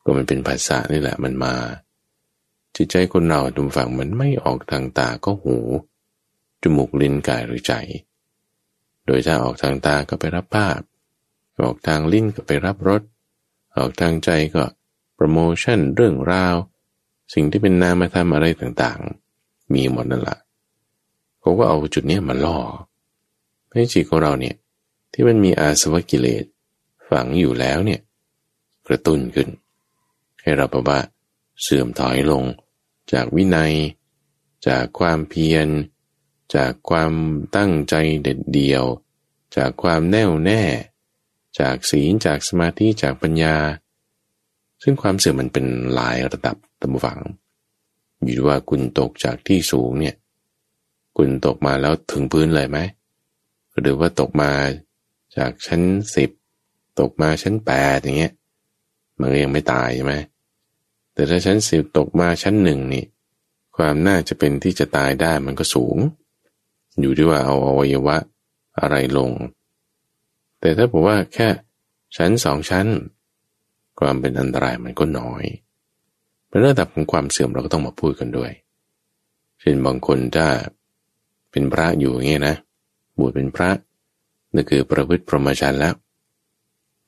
[0.04, 1.56] ก็มันเป็นภาษานี่แหละมันมา
[2.76, 5.58] จิตใจคนเราดุมฝังมันไม่ออกทางตาก็หู
[6.76, 7.74] มูกลิ้นกายหรือใจ
[9.06, 10.80] โดยถ้าออกทางตาก็ไปรับภาพ
[11.64, 13.02] ออกทางลิ้นก็ไปรับรส
[13.78, 14.64] ออกทางใจก็
[15.16, 16.56] โปรโมชั่นเรื่องราว
[17.34, 20.40] สิ่งที่เป็นนามธรรมอะไรต่างๆ มีหมดนั่นแหละ
[21.40, 22.60] เขาก็เอาจุดนี้มาล่อ
[23.72, 24.56] ให้จิตของเราเนี่ย
[25.14, 26.44] ที่มันมีอาสวะกิเลส
[27.10, 28.02] ฝังอยู่แล้วเนี่ย
[28.88, 29.50] กระตุ้นขึ้น
[30.42, 31.00] ให้เราประว่า
[31.62, 32.44] เสื่อมถอยลง
[33.14, 33.74] จากวินัย
[34.68, 35.68] จากความเพียร
[36.56, 37.14] จากความ
[37.56, 38.84] ตั้งใจเด็ดเดียว
[39.58, 40.64] จากความแน่วแน่
[41.60, 43.56] จากศีลจากสมาธิจากปัญญา
[44.84, 47.20] ซึ่งความเสื่อมมันเป็นหลายระดับตาฝัง
[48.24, 50.16] อยู่ว่าคุณตกจากที่สูงเนี่ย
[51.18, 52.80] คุณตกมาแล้วถึงพื้นเลยไหม
[53.80, 54.52] หรือว่าตกมา
[55.38, 55.82] จากชั้น
[56.16, 56.30] สิบ
[57.00, 58.34] ตกมาชั้นแปดอย่างเงี้ย
[59.20, 60.14] มันก็ยังไม่ตายใช่ไหม
[61.14, 63.06] แต่ถ้าชั้นสิบตกมาชั้นหนึ่งนี่
[63.78, 65.98] ความน่าจะเป็นที่จะตายได้มันก็สูง
[67.02, 68.18] อยู่ที่ว่าเอาอวัยวะ
[68.80, 69.32] อะไรลง
[70.60, 71.48] แต่ถ้าบอกว่าแค่
[72.18, 72.88] ชั้นสองชั้น
[74.00, 75.44] ความเป็นอันตรายมันก็น้อย
[76.48, 78.52] เป็นระดับของความเสื่อมเราก็ต้องมาพูดกันด้วย
[79.60, 80.48] เช่นบางคนถ้า
[81.52, 82.56] เป็นพระอยู่อย่างเงี้ยนะ
[83.20, 83.70] บวชเป็นพระ
[84.54, 85.94] นั่นคือประพฤติพรหมจรรย์แล้ว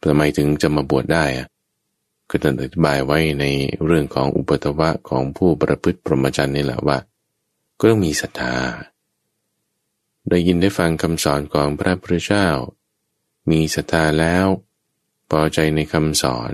[0.02, 1.48] ทำไมถึงจะมาบวชได้อะ
[2.30, 3.46] ก็จะอธิบายไว้ใน
[3.86, 6.98] เรื่องของอุปตวะของผู้ประพฤติพรหมจรรย์นี่แหละว่า
[7.80, 8.54] ก็ต้องมีศรัทธา
[10.30, 12.48] ได้ยินได้ฟังคำสอนของพระพุทธเจ้า
[13.50, 14.48] มีศรัทธาแล้ว
[15.30, 16.54] พอใจในคำสอน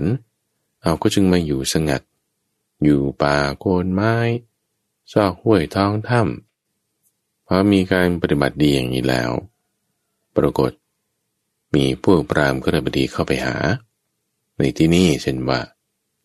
[0.82, 2.02] เอาก็จึงมาอยู่สงัด
[2.84, 4.16] อยู่ป่าโคนไม้
[5.12, 9.30] ซอกห้วยท้องถ้ำเพราะมีการปฏิบัติดีอย่างนี้แล้ว
[10.36, 10.72] ปรากฏ
[11.74, 13.56] มีพวกปรามก็เลยบดีเข้าไปหา
[14.58, 15.60] ในที่นี้เช่นว่า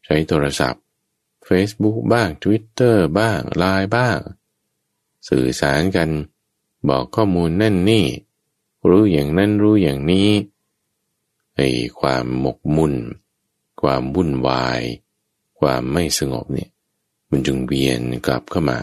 [0.06, 0.84] ใช้โทรศัพท์
[1.48, 4.20] Facebook บ้าง Twitter บ้างไลน์บ้าง
[5.30, 6.10] สื่อสารกัน
[6.88, 8.06] บอกข้อมูลนั่นนี่
[8.90, 10.30] รู้อย่างนั้นรู้อย่างนี้
[11.56, 11.68] ไอ้
[12.00, 12.94] ความหมกมุ่น
[13.82, 14.82] ความวุ่นวาย
[15.60, 16.70] ความไม่สงบเนี่ย
[17.30, 18.80] มันจึงเวียนกลับเข้ามา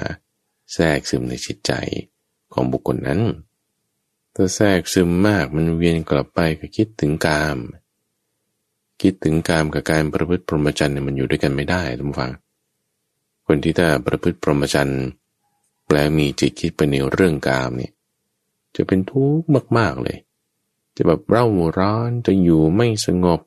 [0.73, 1.73] แทรกซึมในจิตใจ
[2.53, 3.21] ของบุคคลนั้น
[4.35, 7.59] ถ้าแทรกซึมมากมันเวียนกลับไปก็คิดถึงกาม
[9.03, 12.33] คิดถึงกามกับการประพฤติพรหมจรรย์เนี่ยมันอยู่ด้วยกันไม่ได้ทุกฝัง
[13.47, 15.03] คนที่ถ้าประพฤติพรหมจรรย์
[15.87, 17.93] แปลมีจิตคิดไปในเรื่องกามเนี่ย
[18.77, 20.19] จะเป็นทุกข์มาก ๆเลย
[20.97, 21.47] จะแบบเร่า
[21.79, 23.41] ร้อนจะอยู่ไม่สงบ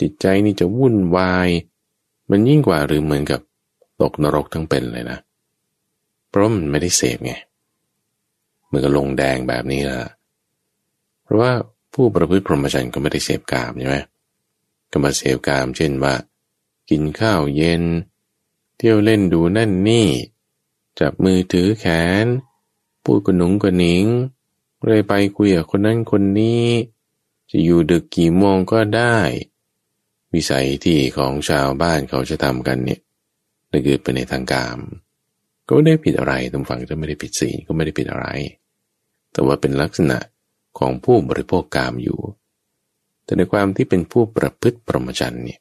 [0.00, 1.48] จิตใจนี่จะวุ่นวาย
[2.30, 3.40] มันยิ่งกว่าหรือเหมือนกับ
[4.00, 5.18] ตกนรกทั้งเป็นเลยนะ
[6.28, 7.32] เพราะมันไม่ได้เสพไง
[8.66, 9.98] เหมือนกับลงแดงแบบนี้ละ
[11.22, 11.52] เพราะว่า
[11.94, 13.96] ผู้ประพฤติพรหมจรรย์ก็ไม่ได้เสพกามใช่ไหม
[14.90, 16.14] ก็มาเสพกาม เช่นว่า
[16.90, 17.82] กินข้าวเย็น
[18.76, 20.08] เที่ยวเล่นดูนั่นนี่
[21.00, 21.86] จับมือถือแข
[22.24, 22.26] น
[23.04, 24.04] พูดกระหนุงกระหนิง
[24.86, 26.64] เลยไปคุยกับคนนั้นคนนี้
[27.50, 29.16] จะอยู่ดึกกี่โมงก็ได้
[30.34, 33.00] วิสัยที่ของชาวบ้านเขาจะทำกันเนี่ย
[33.70, 34.78] นั่นคือเป็นในทางกาม
[35.66, 38.26] ก็ไม่ได้ผิดอะไรตรงฝั่งจะไม่ได้ผิดศีลก็ไม่ได้ผิดอะไร
[39.32, 40.18] แต่ว่าเป็นลักษณะ
[40.78, 42.20] ของผู้บริโภคกามอยู่
[43.24, 45.60] แต่ในความที่เป็นผู้ประพฤติประมจันเนี่ย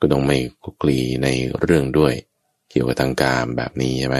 [0.00, 1.28] ก็ต้องไม่คุกลีใน
[1.60, 2.14] เรื่องด้วย
[2.70, 4.18] เกี่ยวกับทางกามแบบนี้ใช่ไหม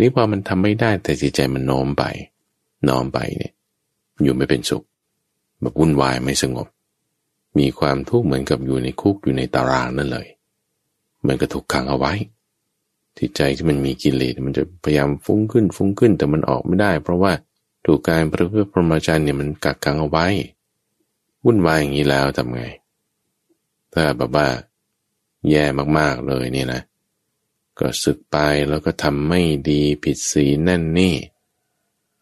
[0.00, 2.04] นี่พอมันทำไม่ได้แต่จิตใจมันโน้มไป
[2.88, 3.52] น้อมไปเนี่ย
[4.22, 4.84] อยู่ไม่เป็นสุข
[5.60, 6.66] แบบวุ่นวายไม่สงบ
[7.58, 10.28] มีความทุกข์เหมือนกับอยู่ในคุกอยู่ในตารางนั่นเลย
[11.20, 12.12] เหมือนกับถูกขังเอาไว้
[13.18, 17.32] จิตใจที่มันมีกิเลสมันจะพยายามฟุ้งขึ้นฟุ้งขึ้นแต่มันออกไม่ได้ เพราะว่า
[17.86, 20.26] ถูกการประพฤติพรหมจรรย์เนี่ยมันกักกังเอาไว้
[21.44, 22.62] วุ่นวายอย่างนี้แล้วทำไง
[23.92, 24.46] ถ้าแบบว่า
[25.50, 25.64] แย่
[25.98, 26.80] มากๆเลยเนี่ยนะ
[27.80, 28.36] ก็สึกไป
[28.68, 31.14] แล้วก็ทำไม่ดีผิดศีลนั่นนี่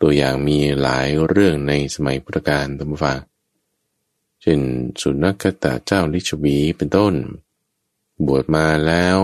[0.00, 3.18] ตัวอย่างมีหลายเรื่องในสมัยพุทธกาลธรรมฟัง
[4.42, 4.60] เช่น
[5.00, 7.14] สุนัขตาเจ้าลิชวีเป็นต้น
[8.26, 9.18] บวชมาแล้ว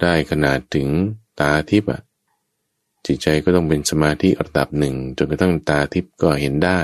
[0.00, 0.88] ได้ขนาดถึง
[1.40, 2.04] ตาทิพย์
[3.04, 6.80] จิตใจก็ต้องเป็นสมาธิระดับหนึ่งจนกระทั่งตาทิพย์ก็เห็นได้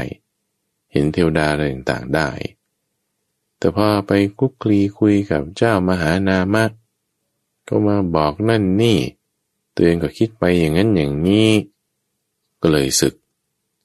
[0.93, 2.31] เห็นเทวดาอะไรต่างๆได้
[3.59, 6.65] แต่พอไปคุกคลีคุยกับเจ้ามหานามะ
[7.69, 8.99] ก็มาบอกนั่นนี่
[9.75, 11.51] ตัวเองก็คิดไปอย่างนั้นอย่างนี้
[12.61, 13.15] ก็เลยศึก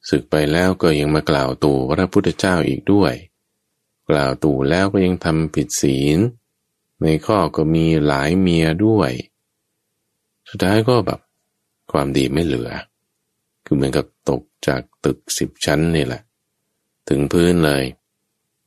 [0.10, 3.14] ศึกไปแล้วก็ยังมากล่าวตู่พระพุทธเจ้าอีกด้วย
[4.10, 6.20] กล่าวตู่แล้วก็ยังทำผิดศีล
[7.02, 9.12] ในข้อก็มีหลายเมียด้วย
[10.50, 11.20] สุดท้ายก็แบบ
[11.92, 12.72] ความดีไม่เหลือ
[13.66, 16.22] คือเหมือนกับตกจากตึกสิบชั้นนี่แหละ
[17.10, 17.84] ถึงพื้นเลย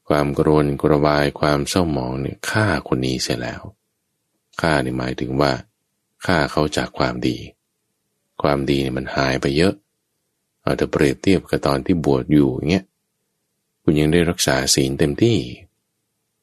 [0.09, 3.63] ความกรนกระวายความเศร้าหมองเนี่ยฆ่าคนนี้เสียแล้ว
[4.61, 5.53] ฆ่านี่หมายถึงว่า
[6.27, 7.37] ฆ่าเขาจากความดี
[8.43, 9.75] ความดีเนี่ยมันหายไปเยอะ
[10.63, 12.85] เอาแต่เปรียบเทียบกับตอนที่บวชอยู่เงี้ย
[13.83, 15.39] คุณยังได้รักษาศีลเต็มที่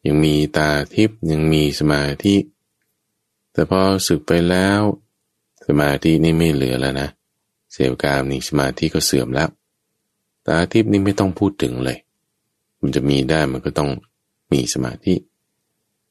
[0.06, 2.36] ยังมีตาทิพย์ยังมีสมาธิ
[3.52, 4.82] แต่พอสึกไปแล้ว
[5.68, 7.10] สมาธินี่ไม่เหลือแล้วนะ
[7.72, 9.50] เสพกามนี่สมาธิก็เสื่อมแล้ว
[10.48, 11.98] ตาทิพย์นี่ไม่ต้องพูดถึงเลย
[12.82, 13.90] มันจะมีได้มันก็ต้อง
[14.52, 15.14] มีสมาธิ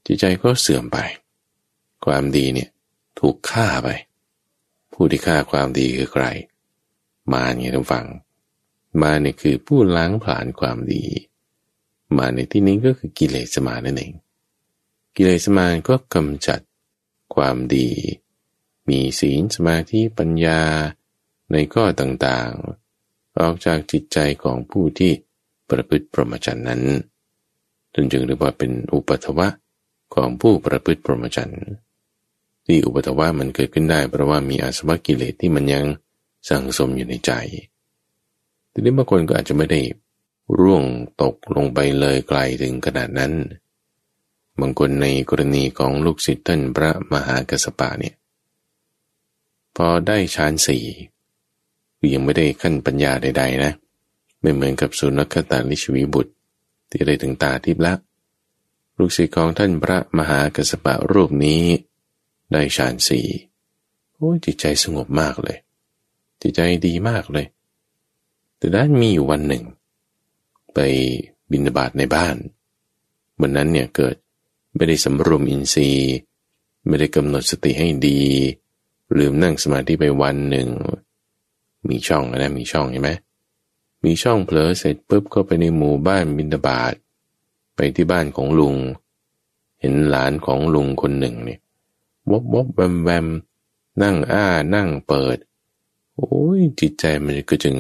[0.07, 0.99] จิตใจก็เสื่อมไป
[2.07, 2.69] ความดีเนี่ย
[3.19, 3.89] ถูกฆ่าไป
[4.93, 6.25] ผู้ที่ฆ่าความดีคือใคร
[7.33, 8.07] มาเนี่ยทุกฝัง
[9.03, 11.05] มาเนี่ยคือผู้ล้างผลาญความดี
[12.19, 14.13] มาในที่นี้ก็คือกิเลสมานั่นเอง
[15.17, 16.61] กิเลสมาก็กำจัด
[17.35, 17.89] ความดี
[18.89, 20.61] มีศีลสมาธิปัญญา
[21.53, 25.13] ในข้อต่างๆ ออกจากจิตใจของผู้ที่
[25.71, 26.83] ประพฤติพรหมจรรย์นั้น
[27.95, 29.49] จนจึงเรียกว่าเป็นอุปัทวะ
[30.15, 31.65] ของผู้ประพฤติพรหมจรรย์
[32.67, 35.85] ที่อุปัทวะมันเกิดขึ้นได้ เพราะว่ามีอาสวะกิเลสที่มันยัง
[36.49, 37.33] สั่งสมอยู่ในใจ
[38.73, 39.81] ทีนี้บางคนก็อาจจะไม่ได้
[40.61, 40.83] ร่วง
[41.23, 43.33] ตกลงไปเลยไกลถึงขนาดนั้น
[44.61, 48.15] บางคนในกรณีของลูกศิษย์ท่านพระมหากัสปะเนี่ย
[49.77, 50.85] พอได้ฌานสี่
[52.15, 53.73] ยังไม่ได้ขั้นปัญญาใด ๆ นะ
[54.41, 56.33] ไม่เหมือนกับสุนัขตาลิชวีบุตร
[56.91, 57.95] ที่ได้ถึงตาทิพย์ละ
[58.99, 61.63] ลูกศิษย์ของท่านพระมหากัสปะรูปนี้
[62.53, 63.27] ได้ฌานสี่
[64.15, 65.59] โอ้จิตใจสงบมากเลย
[66.43, 67.47] จิตใจดีมากเลย
[68.59, 69.65] แต่ด้านมีอยู่วันหนึ่ง
[70.75, 70.79] ไป
[71.51, 72.37] บินบาตในบ้าน
[73.41, 74.17] วันนั้นเนี่ยเกิด
[74.75, 76.15] ไม่ได้สำรวมอินทรีย์
[76.87, 78.21] ไม่ได้กำหนดสติให้ดี
[79.19, 80.69] ลืมนั่งสมาธิไปวันหนึ่ง
[81.89, 83.11] มีช่องนะมีช่องเห็นไหม
[84.05, 86.95] มีช่องเผลอเสร็จปุ๊บก็ไปในหมู่บ้านบินบาต
[87.75, 88.77] ไปที่บ้านของลุง
[89.81, 91.61] เห็นหลานของลุงคนหนึ่งเนี่ย
[92.31, 93.27] วบวบแวมแวม
[94.03, 95.37] นั่งอ้านั่งเปิด
[96.17, 97.75] โอ้ยจิตใจมันก็จึง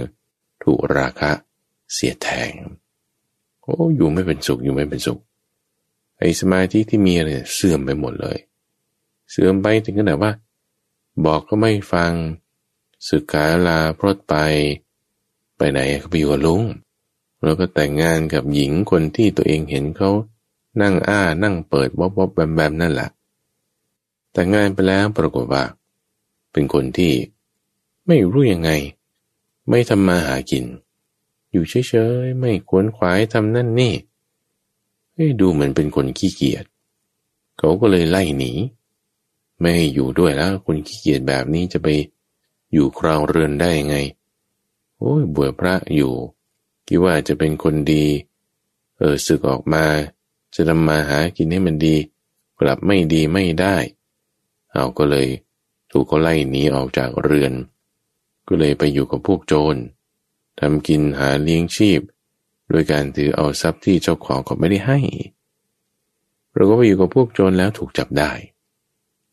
[0.62, 1.30] ถูกราคะ
[1.92, 2.52] เสียแทง
[3.62, 5.18] โอ้อยู่ไม่เป็นสุขอยู่ไม่เป็นสุข
[6.18, 8.38] ไอ้สมาธิที่มีอะไรเสื่อมไปหมดเลย
[9.30, 10.32] เสื่อมไปถึงขนาดว่า
[11.24, 12.12] บอกก็ไม่ฟัง
[13.08, 14.34] สึกขาลาพรดไป
[15.56, 16.62] ไปไหนก็ไปอยู่กับลุง
[17.42, 20.10] แล้วก็แต่งงานกับหญิงคนที่ตัวเองเห็นเขา
[20.80, 23.08] นั่งอ้านั่งเปิดบ๊อบบ๊อบแบมแบมนั่นแหละ
[24.32, 25.64] แต่งงานไปแล้วปรากฏว่า
[26.52, 27.12] เป็นคนที่
[28.06, 28.70] ไม่รู้ยังไง
[29.68, 30.64] ไม่ทำมาหากิน
[31.50, 33.94] อยู่เฉยๆ ไม่ขวนขวายทำนั่นนี่
[35.40, 36.64] ดูเหมือนเป็นคนขี้เกียจ
[37.58, 38.52] เขาก็เลยไล่หนี
[39.60, 41.88] ไม่ให้อยู่ด้วยแล้วคนขี้เกียจแบบนี้จะไป
[42.72, 43.96] อยู่ครองเรือนได้ยังไง
[44.98, 46.12] โอ้ยบวชพระอยู่
[46.86, 48.04] คิดว่าจะเป็นคนดี
[48.98, 49.84] เออศึกออกมา
[50.54, 51.96] จะทำมาหากินให้มันดี
[52.60, 53.76] กลับไม่ดีไม่ได้
[54.72, 55.28] เอาก็เลย
[55.92, 57.52] ถูกเขาไล่หนีออกจากเรือน
[58.48, 59.76] ก็เลยไปอยู่กับพวกโจร
[60.60, 62.00] ทำกินหาเลี้ยงชีพ
[62.70, 64.98] โดยการถือเอาทรัพย์ที่เจ้าของเขาไม่ได้ให้
[66.54, 68.32] เราก็ไปอยู่กับพวกโจรแล้วถูกจับได้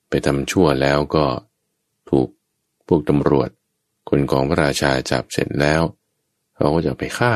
[0.09, 1.25] ไปทำชั่วแล้วก็
[2.09, 2.27] ถูก
[2.87, 3.49] พวกตำรวจ
[4.09, 5.81] คนของพระราชาจับเสร็จแล้ว
[6.55, 7.33] เขาก็จะไปฆ่า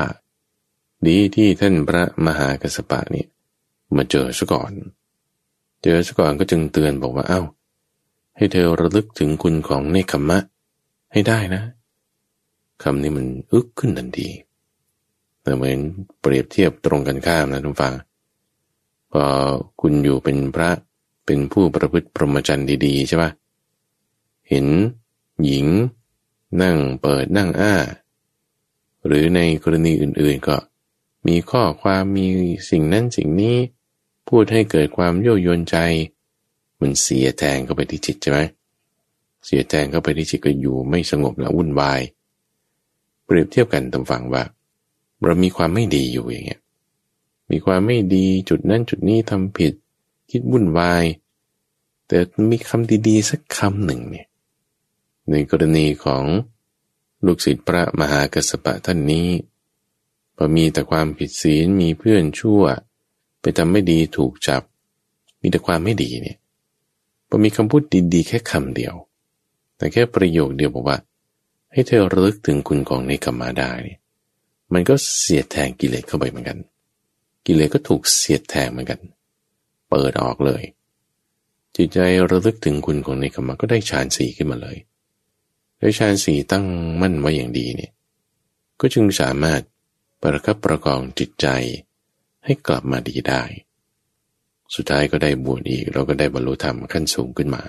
[1.07, 3.27] ดีที่ท่านพระมหากัสปะเนี่ย
[3.95, 4.71] มาเจอซะก่อน
[5.83, 7.41] เจอซะก่อนก็จึงเตือนบอกว่าเอา้า
[8.35, 10.39] ให้เธอระลึกถึงคุณของเนคขมะ
[11.11, 11.63] ให้ได้นะ
[12.83, 14.29] คำนี้มันอึกขึ้นทันที
[15.41, 15.79] แต่เหมือน
[16.21, 17.93] เปรียบเทียบตรงกันข้ามนะทุกฟัง
[19.11, 19.23] พอ
[19.81, 20.69] คุณอยู่เป็นพระ
[21.25, 23.31] เป็นผู้ประพฤติพรหมจรรย์ดีๆใช่ปะ
[24.49, 24.65] เห็น
[25.43, 25.65] หญิง
[26.61, 27.75] นั่งเปิดนั่งอ้า
[29.05, 30.57] หรือในกรณีอื่นๆก็
[31.27, 32.27] มีข้อความมี
[32.69, 33.57] สิ่งนั้นสิ่งนี้
[34.29, 35.77] พูดให้เกิดความโยโยนใจ
[36.83, 38.39] มันเสียแทงเข้าไปที่จิตใช่ไหม
[39.45, 42.01] เสียแทงเข้าไปที่จิตก็อยู่ไม่สงบและวุ่นวาย
[43.25, 44.43] เปรียบเทียบกันตรงฝั่งว่า
[45.23, 46.61] เรามีความไม่ดีอยู่อย่างเงี้ย
[47.51, 49.73] มีความไม่ดีจุดนั้นจุดนี้ทำผิด
[50.31, 51.03] คิดวุ่นวาย
[52.07, 52.17] แต่
[52.51, 54.27] มีคำดีๆสักคำหนึ่งเนี่ย
[55.29, 56.23] ในกรณีของ
[57.25, 59.27] ลูกศิษย์พระมหากัสปะท่านนี้
[60.35, 62.63] พอมีแต่ความผิดศีลมีเพื่อนชั่ว
[63.41, 64.61] ไปทำไม่ดีถูกจับ
[65.41, 66.37] มีแต่ความไม่ดีเนี่ย
[67.35, 68.95] พอมีคำพูดดีๆ แค่คำเดียว
[69.77, 70.97] แต่แค่ประโยคเดียวบอกว่า
[71.71, 73.99] ให้เธอระลึกถึงคุณของในกรรมาได้เนี่ย
[74.73, 76.57] มันก็เสียดแทงกิเลสเข้าไปเหมือนกัน
[77.45, 78.99] กิเลสก็ถูกเสียดแทงเหมือนกัน
[79.89, 80.63] เปิดออกเลย
[81.75, 84.77] จิตใจระลึกถึงคุณของในกรรมาก็ได้ฌานสีขึ้นมาเลย
[85.79, 86.65] ได้ฌานสีตั้ง
[87.01, 87.91] มั่นไว้อย่างดีเนี่ย
[88.79, 89.61] ก็จึงสามารถ
[90.21, 91.47] ประคับประกองจิตใจ
[92.45, 93.43] ให้กลับมาดีได้
[94.75, 97.63] สุดท้ายก็ได้บวชอีก เราก็ได้บรรลุธรรมขั้นสูงขึ้นมา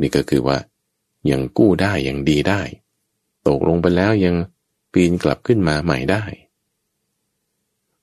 [0.00, 0.58] นี่ก็คือว่า
[1.30, 2.60] ยังกู้ได้ยังดีได้
[3.48, 4.36] ตกลงไปแล้วยัง
[4.92, 6.24] ปีนกลับขึ้นมาใหม่ได้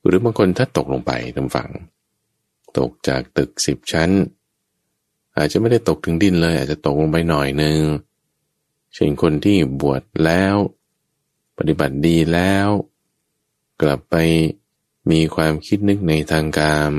[0.06, 1.70] หรือบางคนถ้าตกลงไปทางฝั่ง
[2.78, 4.10] ตกจากตึกสิบชั้น
[5.38, 7.82] อาจจะไม่ได้ตกถึงดินเลย อาจจะตกลงไปหน่อยหนึ่ง
[8.93, 10.56] เช่นคนที่บวชแล้ว
[11.58, 12.68] ปฏิบัติดีแล้ว
[13.82, 14.16] กลับไป
[15.12, 16.89] มีความคิดนึกในทางการ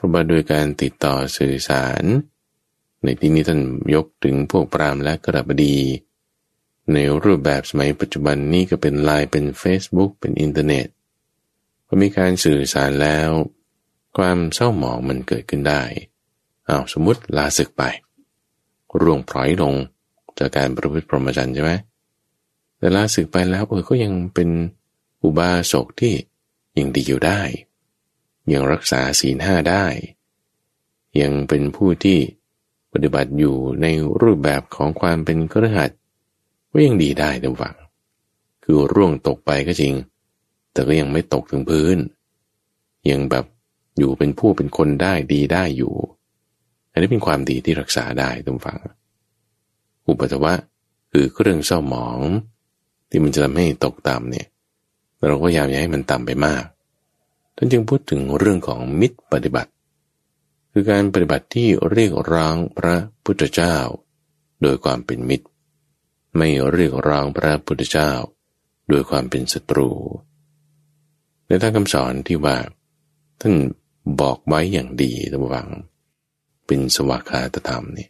[0.00, 2.04] เพราะว่าโดยการติดต่อสื่อสาร
[3.02, 3.60] ในที่นี้ท่าน
[3.94, 5.78] ยกถึงพวกปรามและกระบดี
[6.92, 10.86] ในรูปแบบสมัยปัจจุบันนี้ก็เป็นไลน์เป็น Facebook เป็นอินเทอร์เน็ต
[11.86, 13.30] พอมีการสื่อสารแล้ว
[14.16, 15.82] ความเศร้าหมองมันเกิดขึ้นได้
[16.68, 17.82] อาสมมติลาศึกไป
[19.00, 19.74] ร่วงพลอยลง
[20.38, 21.72] จากการประพฤติพรหมจรรย์ใช่ไหม
[22.78, 24.48] แต่ลาศึกไปแล้วเออก็ยังเป็น
[25.22, 26.14] อุบาสกที่
[26.78, 27.40] ยังดีอยู่ได้
[28.52, 29.84] ยังรักษาศีลห้าได้
[31.20, 32.18] ยังเป็นผู้ที่
[32.92, 33.86] ปฏิบัติอยู่ใน
[34.22, 35.90] รูปแบบของความเป็นกระหัต
[36.72, 37.76] ก็ยังดีได้ดังฝัง
[38.64, 39.94] คือร่วงตกไปก็จริง
[40.72, 41.96] แต่ก็ยังไม่ตกถึงพื้น
[43.10, 43.44] ยังแบบ
[43.98, 45.94] อยู่เป็นผู้เป็นคนได้ดีได้อยู่
[46.92, 48.78] อันนี้เป็นความดีที่รักษาได้ดังฝัง
[50.06, 50.52] อุปัตวะ
[51.12, 52.20] คือเครื่องเศร้าหมอง
[53.10, 54.46] ที่มันจะทำให้ตกต่ำเนี่ย
[55.28, 56.64] เราก็พยายามอย่าให้มันต่ำไปมาก
[57.62, 59.70] ท่านจึงพูดถึงเรื่องของมิตรปฏิบัติ
[60.72, 63.76] คือการปฏิบัติที่เรียกร้องพระพุทธเจ้า
[64.62, 65.46] โดยความเป็นมิตร
[66.36, 68.10] ไม่เรียกร้องพระพุทธเจ้า
[68.88, 69.90] โดยความเป็นศัตรู
[71.46, 72.56] ในทางคำสอนที่ว่า
[73.40, 73.54] ท่าน
[74.20, 75.68] บอกไว้อย่างดีระวัง
[76.66, 78.08] เป็นสวากขาตธรรมนี่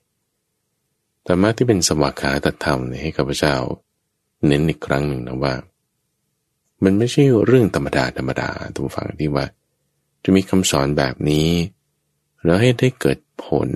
[1.26, 3.57] ธรรมะที่เป็นสวากขาตธรรมนี่ให้ข้าพเจ้า
[4.46, 5.55] เน้นอีกครั้งหนึ่งนะว่า
[6.84, 9.44] มันไม่ใช่เรื่องธรรมดาธรรมดาทุกฝั่งที่ว่า
[10.24, 11.50] จะมีคำสอนแบบนี้
[12.44, 13.70] แล้วให้ได้เกิดผล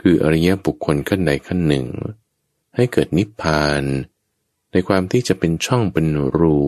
[0.00, 1.86] คืออริยบุคคลขั้นใดขั้นหนึ่ง
[2.76, 3.82] ให้เกิดนิพพาน
[4.72, 6.06] ในความที่จะเป็นช่องเป็น
[6.38, 6.58] รู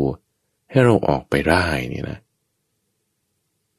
[0.71, 2.19] ให้เราออกไปได้นี่นะ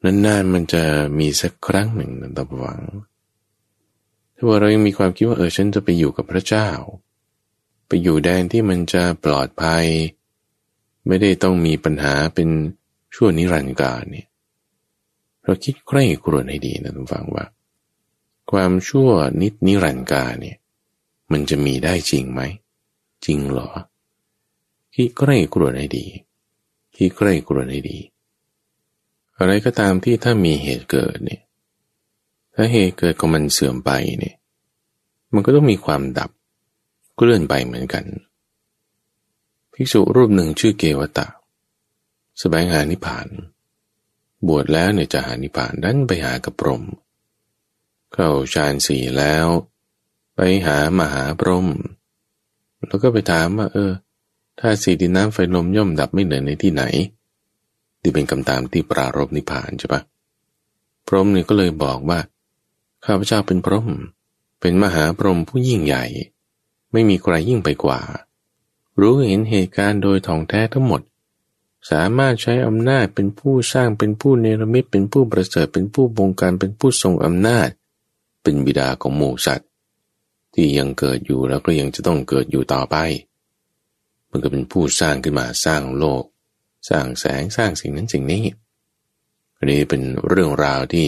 [0.04, 0.84] นานๆมันจะ
[1.20, 2.82] มีสักครั้งหนึ่งนะตบหวัง
[4.36, 6.70] ถ้าว่าเรายังมีความคิดว่าเออฉันจะไปอยู่กับพระเจ้า
[7.88, 9.86] ไปอยู่แดนที่มันจะปลอดภัย
[11.08, 12.50] ไม่ได้ต้องมีปัญหาเป็น
[13.16, 14.28] ชั่วนิรันดร์การเนี่ย
[15.44, 17.46] เราคิดใคร่ครวญให้ดีนะทุกฝังว่า
[18.52, 19.10] ความชั่ว
[19.42, 20.58] นิดนิรันดร์กาเนี่ย
[21.32, 22.42] มันจะมีได้จริงไหม
[23.26, 23.70] จริงเหรอ
[24.96, 26.06] คิดใคร่ครวญให้ดี
[26.96, 27.98] คิดใคร่ครวญให้ดี
[29.38, 31.42] อะไรก็ตามที่ถ้ามีเหตุเกิดเนี่ย
[32.56, 34.36] ถ้าเหตุเกิดของมันเสื่อมไปเนี่ย
[35.34, 36.32] มันก็ต้องมีความดับ
[37.18, 38.04] ก็เลื่อนไปเหมือนกัน
[39.78, 41.28] ภิกษุรูปหนึ่งชื่อเกวตะ
[42.42, 43.28] สบายงานิพพาน
[44.48, 46.84] บวชแล้วเนี่ยจะหานิพพานดันไปหากับพรม
[48.14, 49.48] เข้าฌานสี่แล้ว
[50.36, 51.68] ไปหามหาพรหม
[52.88, 53.92] แล้วก็ไปถามว่าเออ
[54.60, 56.84] ถ้าสีดินน้ำไฟลมย่อมดับไม่เหลือในที่ไหน
[58.02, 60.02] ที่เป็นคำตามที่ปรารบนิพพานใช่ปะ
[61.08, 62.20] พรหมเนี่ยก็เลยบอกว่า
[63.06, 63.90] ข้าพเจ้าเป็นพรหม
[64.60, 66.06] เป็นมหาพรหมผู้ยิ่งใหญ่
[66.92, 68.00] ไม่มีใครยิ่งไปกว่า
[69.00, 71.02] รู้เห็นเหตุการณ์โดยท่องแท้ทั้งหมด
[71.92, 77.70] สามารถใช้อำนาจเป็นผู้สร้างเป็นผู้เนรมิตเป็นผู้ประเสริฐเป็นผู้บงการเป็นผู้ทรงอำนาจ
[78.42, 79.70] เป็นบิดาของหมู่สัตว์
[80.54, 82.96] ที่ยังเกิดอยู่แล้วก็ยังจะต้องเกิดอยู่ต่อไป
[84.30, 86.24] มันก็เป็นผู้สร้างขึ้นมาสร้างโลก
[86.90, 88.44] สร้างแสงสร้างสิ่งนั้นสิ่งนี้
[89.56, 91.08] อันนี้เป็นเรื่องราวที่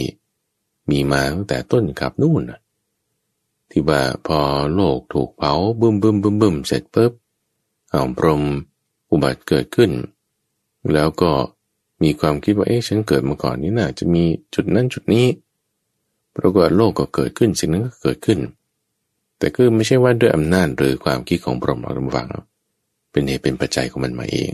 [0.89, 2.41] มีมาตั้งแต่ต้นกับนู่น
[3.69, 4.39] ที่ว่าพอ
[4.75, 7.13] โลกถูกเผาบึ้มบึ้มบึ้มบึ้มเสร็จปุ๊บ
[7.91, 8.43] เอาพรม
[9.11, 9.91] อุบัติเกิดขึ้น
[10.93, 11.31] แล้วก็
[12.03, 14.23] มีความคิดว่าเอ๊ะฉันเกิดมาก่อนนี่น่าจะมี
[14.55, 15.25] จุดนั้นจุดนี้
[16.35, 18.39] ปรากฏโลกก็เกิดขึ้นสิ่งนั้นก็เกิดขึ้น
[19.37, 22.27] แต่ก็ไม่ใช่ว่าด้วยอำนาจหรือความคิดของพรหมหรอกฟัง
[23.11, 24.51] เป็นเหตุเป็นปัจจัยของมันมาเอง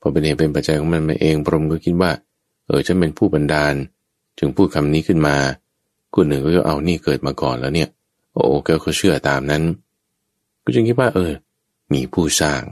[0.00, 2.10] พอเป็นเหตุเป็นปัจจัยของมันมาเองพรหมก็คิดว่า
[2.66, 3.74] เออฉันเป็นผู้บันดาล
[4.38, 5.36] จึงพูดคำนี้ขึ้นมา
[6.14, 7.88] คนหนึ่งก็เอานี่เกิดมาก่อนแล้วเนี่ย
[8.32, 9.62] โอ้แกก็เชื่อตามนั้น
[10.62, 11.32] ก็จึงคิดว่า เออ
[11.92, 12.64] มีผู้สร้าง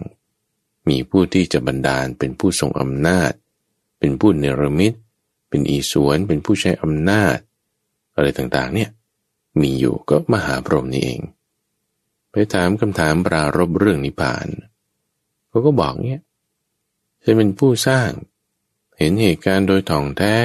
[0.88, 3.32] มีผู้ที่จะบันดาลเป็นผู้ทรงอำนาจ
[3.98, 4.92] เป็นผู้เนรมิต
[5.48, 7.36] เป็นอีสวน เป็นผู้ใช้อำนาจ
[8.14, 8.90] อะไรต่างๆ เนี่ย
[9.60, 11.20] มีอยู่ก็มหาพรหมนี่เอง
[12.30, 14.46] ไปถามคำถามปรารบเรื่องนิพพาน
[15.48, 16.20] เขาก็บอกเนี่ย
[17.24, 18.10] จะเป็นผู้สร้าง
[18.98, 20.36] เห็นเหตุการณ์โดยท่องแท้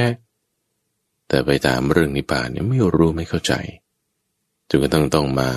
[1.28, 3.54] แต่ไปถามเรื่องนิพพานเนี่ยไม่รู้ไม่เข้าใจ
[4.70, 5.50] จนกระทั่งต้องมา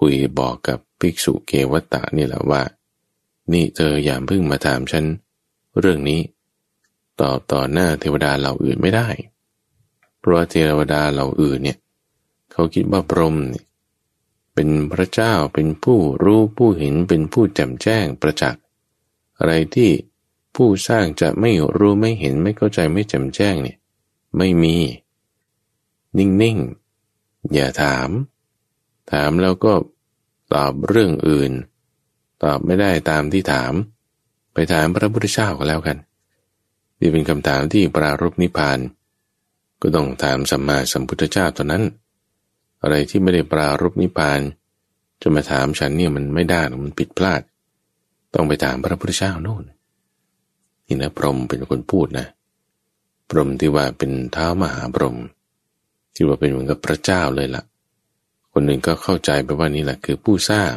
[0.00, 2.62] คุยบอกกับ ภิกษุเกวัตตะนี่แหละว่า
[3.52, 5.04] นี่เธออย่าเพิ่งมาถามฉัน
[5.78, 6.20] เรื่องนี้
[7.20, 9.08] ตอบต่อหน้าเทวดาเหล่าอื่นไม่ได้
[10.20, 11.78] เพราะเทวดาเหล่าอื่นเนี่ย
[12.52, 13.64] เขาคิดว่าพรหมเนี่ย
[14.54, 18.62] เป็นพระเจ้าเป็นผู้รู้ผู้เห็นเป็นผู้แจ่มแจ้งประจักษ์
[19.38, 19.90] อะไรที่
[20.54, 23.78] ผู้สร้างจะไม่รู้ไม่เห็นไม่เข้าใจไม่แจ่มแจ้งเนี่ย
[24.36, 24.76] ไม่มี
[26.18, 28.08] นิ่งๆ อย่าถาม
[29.12, 29.72] ถามแล้วก็
[30.54, 31.52] ตอบเรื่องอื่น
[32.44, 33.72] ตอบไม่ได้ตามที่ถาม
[34.52, 35.96] ไปถามพระพุทธเจ้าก็แล้วกัน
[37.00, 38.78] นี่เป็นคำถามที่ปรารบนิพพาน
[39.80, 41.84] ก็ต้องถามสัมมาสัมพุทธเจ้าตอนนั้น
[42.82, 44.40] อะไรที่ไม่ได้ปรารบนิพพาน
[45.20, 47.42] จะมาถามฉันเนี่ยมันไม่ได้มันผิดพลาด
[48.34, 49.64] ต้องไปถามพระพุทธเจ้าโน่น
[50.86, 52.26] นี่นะพรหมเป็นคนพูดนะ
[53.30, 55.16] พรหมที่ว่าเป็นเท้ามหาพรหม
[56.14, 57.62] ที่ว่าเป็นเหมือนกับพระเจ้าเลยละ่ะ
[58.58, 60.72] คนหนึ่งก็เข้าใจไปว่านี่แหละคือผู้สร้าง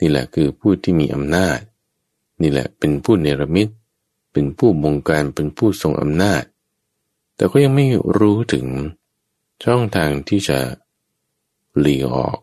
[0.00, 1.58] นี่แหละคือผู้ที่มีอำนาจ
[2.42, 3.68] นี่แหละเป็นผู้เนรมิต
[4.32, 6.42] เป็นผู้บงการเป็นผู้ทรงอำนาจ
[7.36, 7.86] แต่ก็ยังไม่
[8.18, 8.66] รู้ถึง
[9.64, 10.58] ช่องทางที่จะ
[11.78, 12.38] หลีออก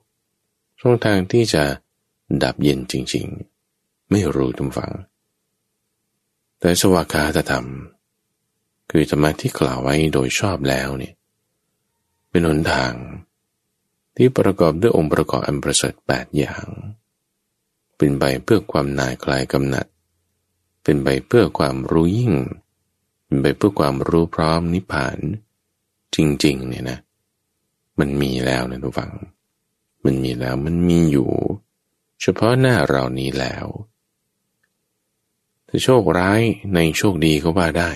[0.81, 1.63] ช่องทางที่จะ
[2.43, 3.25] ดับเย็นจริง
[3.69, 4.91] ๆ ไม่รู้ทุกฝัง
[6.59, 7.67] แต่สวากาตธรรม
[8.89, 11.13] คือธรรมะที่กล่าวไว้โดยชอบแล้วเนี่ย
[12.29, 12.93] เป็นหนทาง
[14.15, 16.67] ที่ประกอบด้วยองค์ประกอบอันประเสริฐแปดอย่าง
[17.97, 19.85] เป็นไปเพื่อความนายคลายกำหนัด
[20.83, 22.33] เป็นไปเพื่อความรู้ยิ่ง
[23.25, 25.17] เป็นไปเพื่อความรู้พร้อมนิพพาน
[26.15, 26.99] จริงๆเนี่ยนะ
[27.99, 29.11] มันมีแล้วนะทุกฝัง
[30.05, 31.29] มันมีแล้วมันมีอยู่
[32.21, 33.65] เฉพาะหน้าเรานี้แล้ว
[35.65, 36.41] แต่โชคร้าย
[36.73, 37.91] ในโชคดีก็ว่าได้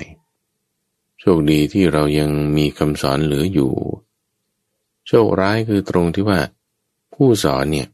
[1.20, 3.72] โชคดีที่เรายังมีคำสอนเหลืออยู่
[5.08, 6.40] โชคร้ายคือตรงที่ว่า
[7.14, 7.88] ผู้สอนเนี่ย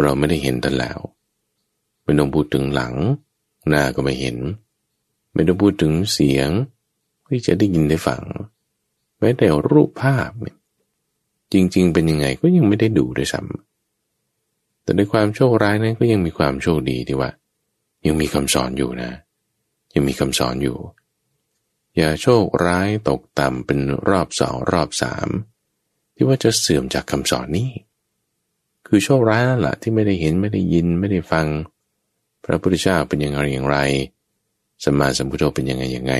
[0.00, 0.98] เราไม่ได้เห็นแต่แล้ว
[2.02, 2.94] ไม่ต้องพูดถึงหลัง
[3.68, 4.36] หน้าก็ไม่เห็น
[5.32, 6.48] ไม่ต้องพูดถึงเสียง
[7.28, 8.22] ที่จะได้ยินได้ฟัง
[9.18, 10.56] แม้แต่รูปภาพเนี่ย
[11.52, 17.30] จริง ๆ เป็นยังไงก็ยังไม่ได้ดูด้วยซ้ำแต่ในความโชคร้ายนั้นก็ยังมีความโชคดีที่ว่า
[18.06, 19.10] ยังมีคำสอนอยู่นะ
[19.94, 20.76] ยังมีคำสอนอยู่
[21.96, 25.28] อย่าโชคร้ายตกต่ำเป็นรอบสองรอบสาม
[26.14, 27.70] ที่ว่าจะเสื่อมจากคำสอนนี้
[28.86, 31.46] คือโชคร้ายนั่นแหละที่ไม่ได้เห็นไม่ได้ยินไม่ได้ฟัง
[32.44, 33.78] พระพุทธเจ้าเป็นอยังไงอย่างไร
[34.84, 36.14] สมมาสัมพุทโธเป็นยังไงยังไง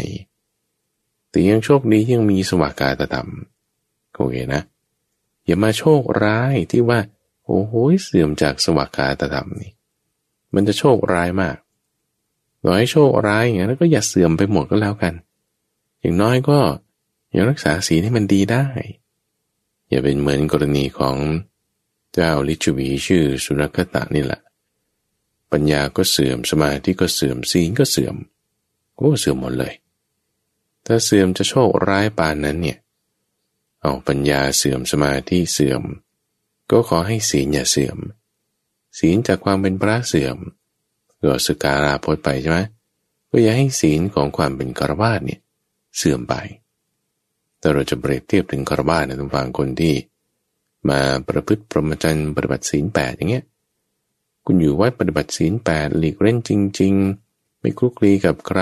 [1.30, 3.28] แต่ยังโชคดียังมีสวากาตธรรม
[4.14, 4.62] โอเคนะ
[5.46, 6.98] อย่ามาโชคร้ายที่ว่า
[7.44, 7.72] โอ้โห
[8.02, 9.72] เสื่อมจากสวากาตธรรมนี่
[10.54, 11.56] มันจะโชคร้ายมาก
[12.66, 15.14] น้อยโชคร้ายอย่างนั้นก็อย่าเสื่อมไปหมดก็แล้วกัน
[16.00, 16.58] อย่างน้อยก็
[17.34, 18.64] ยังรักษาศีให้มันดีได้
[19.94, 21.16] อย่าเป็นเหมือนกรณีของ
[22.14, 24.40] เจ้าลิชวีชื่อสุนัขตะนี่แหละ
[25.52, 28.16] ปัญญาก็เสื่อมสมาธิก็เสื่อมศีลก็เสื่อม
[28.96, 29.74] ก็เสื่อมหมดเลย
[30.86, 32.78] ถ้าเสื่อมจะโชคร้ายปานนั้นเนี่ย
[33.80, 35.82] เอาปัญญาเสื่อมสมาธิเสื่อม
[36.70, 37.98] ก็ขอให้ศีลอย่าเสื่อม
[38.98, 40.36] ศีลจากความเป็นพระเสื่อม
[41.22, 42.60] ก็สการาพจไปใช่ไหม
[43.30, 45.40] ก็อย่าให้ศีลของความเป็นกรวาสเนี่ย
[45.98, 46.34] เสื่อมไป
[47.64, 49.94] แต่เราจะเปรียบเทียบถึงคารวะนะทุกฝั่งคนที่
[50.90, 53.44] มาประพฤติพรหมจรรย์ปฏิบัติศีลแปดอย่างเงี้ย
[54.44, 56.50] คุณอยู่วัดปฏิบัติศีลแปดหลีกเล่นจ
[56.80, 56.94] ริง
[57.28, 58.60] ๆ ไม่คลุกคลีกับใคร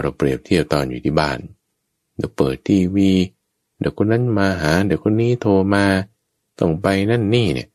[0.00, 1.38] เราเปรียบเทียบตอนอยู่ที่บ้าน
[2.16, 3.10] เดี๋ยวเปิดทีวี
[3.78, 5.84] เดี๋ยวคนนั้นมาหา เดี๋ยวคนนี้โทรมา
[6.58, 7.68] ต้องไปนั่นนี่เนี่ย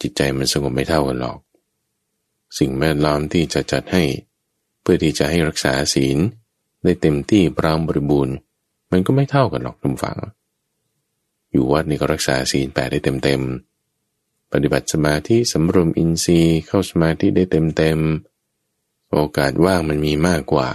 [0.00, 1.38] จิตใจมันสงบไม่เท่ากันหรอก
[2.58, 4.04] สิ่งแวดล้อมที่จะจัดให้
[4.80, 6.18] เพื่อที่จะให้รักษาศีล
[6.82, 8.36] ได้เต็มที่พร้อมบริบูรณ์
[8.90, 10.18] มันก็ไม่เท่ากันหรอกทุกฝัง
[11.52, 17.44] อยู่วัดนี่ก็รักษาศีลแปดได้เต็มๆ ปฏิบัติสมาธิสำรวมอินทรีย์เข้าสมาธิได้
[17.76, 20.70] เต็มๆ โอกาสว่างมันมีมากกว่า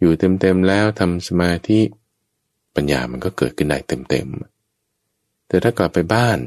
[0.00, 1.80] อยู่เต็มๆแล้วทำสมาธิ
[2.74, 6.38] ปัญญามันก็เกิดขึ้นได้เต็มๆ แต่ถ้ากลับไปบ้าน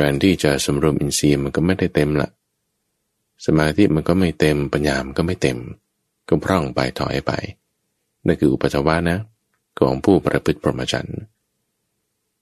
[0.00, 2.28] การที่จะสำรวมอินทรีย์มันก็ไม่ได้เต็มละ
[3.46, 5.58] สมาธิมันก็ไม่เต็มปัญญามันก็ไม่เต็ม
[6.28, 7.32] ก็พร่องไปถอยไป
[8.26, 9.18] นั่นคืออุปจาวะนะ
[9.78, 11.20] ของผู้ประพฤติพรหมจรรย์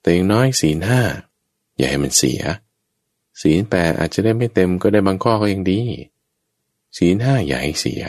[0.00, 1.02] แต่อย่างน้อยศีลห้า
[1.76, 2.40] อย่าให้มันเสีย
[3.40, 5.80] ศีลแปดอาจจะได้ไม่เต็มก็ได้บางข้อก็ยังดี
[6.98, 8.02] ศีลห้าอย่าให้เสีย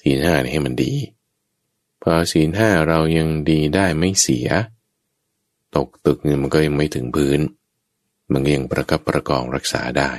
[0.00, 0.92] ศีลห้าให้มันดี
[2.02, 4.48] พอศีลห้าเรายังดีได้ไม่เสีย
[5.76, 7.40] ตกตึกเนี่ยมันก็ยังไม่ถึงพื้น
[8.32, 10.12] มันยังประคับประกองรักษาได้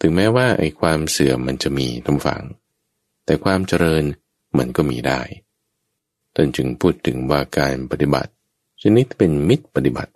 [0.00, 2.42] ถึงแม้ว่าไอ้ความเสื่อมมันจะมีทุกฝัง
[3.24, 4.04] แต่ความเจริญ
[4.58, 5.20] มันก็มีได้
[6.42, 8.30] ท่านจึงพูดถึงว่าการปฏิบัติ
[8.82, 10.12] ชนิดเป็นมิตรปฏิบัติ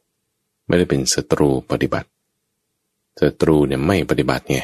[0.67, 2.09] ไม่ได้เป็นศัตรูปฏิบัติ
[3.21, 4.59] ศัตรูเนี่ยไม่ปฏิบัติไง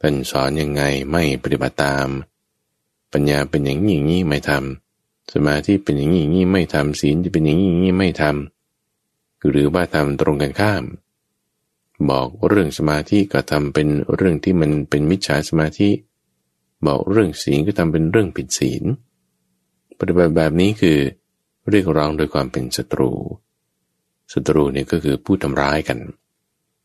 [0.00, 2.08] ท่านสอนยังไงไม่ปฏิบัติตาม
[3.12, 10.84] ปัญญาเป็นอย่างนี้อย่างนี้ไม่ทำสมาธิเป็นอย่างนี้อย่างนี้ไม่ทำศีลจะเป็นอย่างนี้อย่างนี้ไม่ทำหรือว่าทำตรงกันข้าม
[12.10, 15.88] บอกเรื่องสมาธิก็ทำเป็นเรื่องที่มันเป็นมิจฉาสมาธิ
[16.86, 18.84] บอกเรื่องศีลก็ทำเป็นเรื่องผิดศีล
[20.00, 20.98] ปฏิบัติแบบนี้คือ
[21.70, 23.10] เรียกร้องโดยความเป็นศัตรู
[24.32, 25.98] ศัตรูเนี่ยก็คือผู้ทำร้ายกัน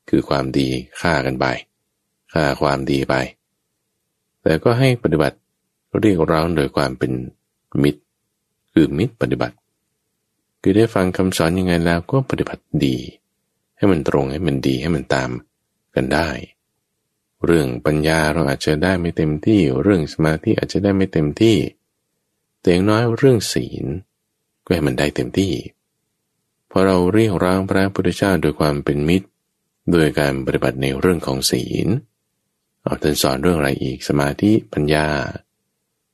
[0.10, 0.68] คือความดี
[1.02, 1.46] ฆ่ากันไป
[2.34, 3.16] ฆ่าความดีไป
[4.42, 5.38] แต่ก็ให้ปฏิบัติ
[6.02, 7.12] เรียกร้องโดยความเป็น
[7.84, 8.02] มิตร
[8.74, 9.56] คือมิตรปฏิบัติ
[10.62, 12.98] คือได้ฟังคำสอนยังไงแล้วก็ปฏิบัติดี
[13.78, 15.30] ให้มันตรงให้มันดีให้มันตาม
[15.96, 16.30] กันได้
[17.46, 21.56] เรื่องปัญญาเราอาจจะได้ไม่เต็มที่ เรื่องสมาธิอาจจะได้ไม่เต็มที่
[22.66, 23.86] แต่อย่างน้อยเรื่องศีล
[24.66, 25.54] ก็ให้มันได้เต็มที่
[26.72, 29.28] พอเราเรียกร้องพระพุทธเจ้าโดยความเป็นมิตร
[29.92, 31.88] โดยการปฏิบัติในเรื่องของศีล
[32.84, 35.08] เอาท่านสอนเรื่องอะไรอีกสมาธิปัญญา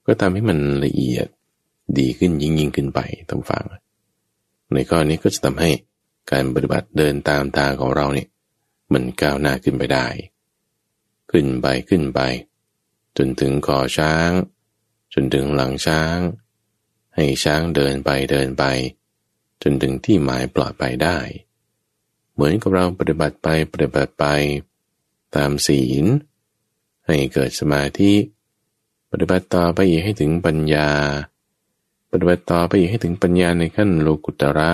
[0.05, 1.27] ก็ทำให้มันละเอียด
[1.99, 2.99] ดีขึ้นยิ่งยิ่งขึ้นไป
[3.29, 3.65] ต้องฟัง
[4.73, 5.71] ในข้อนี้ก็จะทำให้
[6.31, 8.27] การปฏิบัติเดินตามทางของเราเนี่ย
[8.93, 10.07] มันก้าวหน้าขึ้นไปได้
[11.31, 12.19] ขึ้นไปขึ้นไป
[13.17, 14.29] จนถึงคอช้าง
[15.13, 16.17] จนถึงหลังช้าง
[17.15, 18.63] ให้ช้างเดินไปเดินไป
[19.61, 21.17] จนถึงที่หมายปลอดภัยได้
[22.33, 24.25] เหมือนกับเราปฏิบัติไปปฏิบัติไป
[25.35, 26.05] ตามศีล
[27.07, 28.13] ให้เกิดสมาธิ
[29.11, 30.89] ปฏิบัติต่อไปอีกให้ถึงปัญญา
[32.11, 34.71] ปฏิบัติต่อไปอีกให้ถึงปัญญาในขั้นโลกุตระ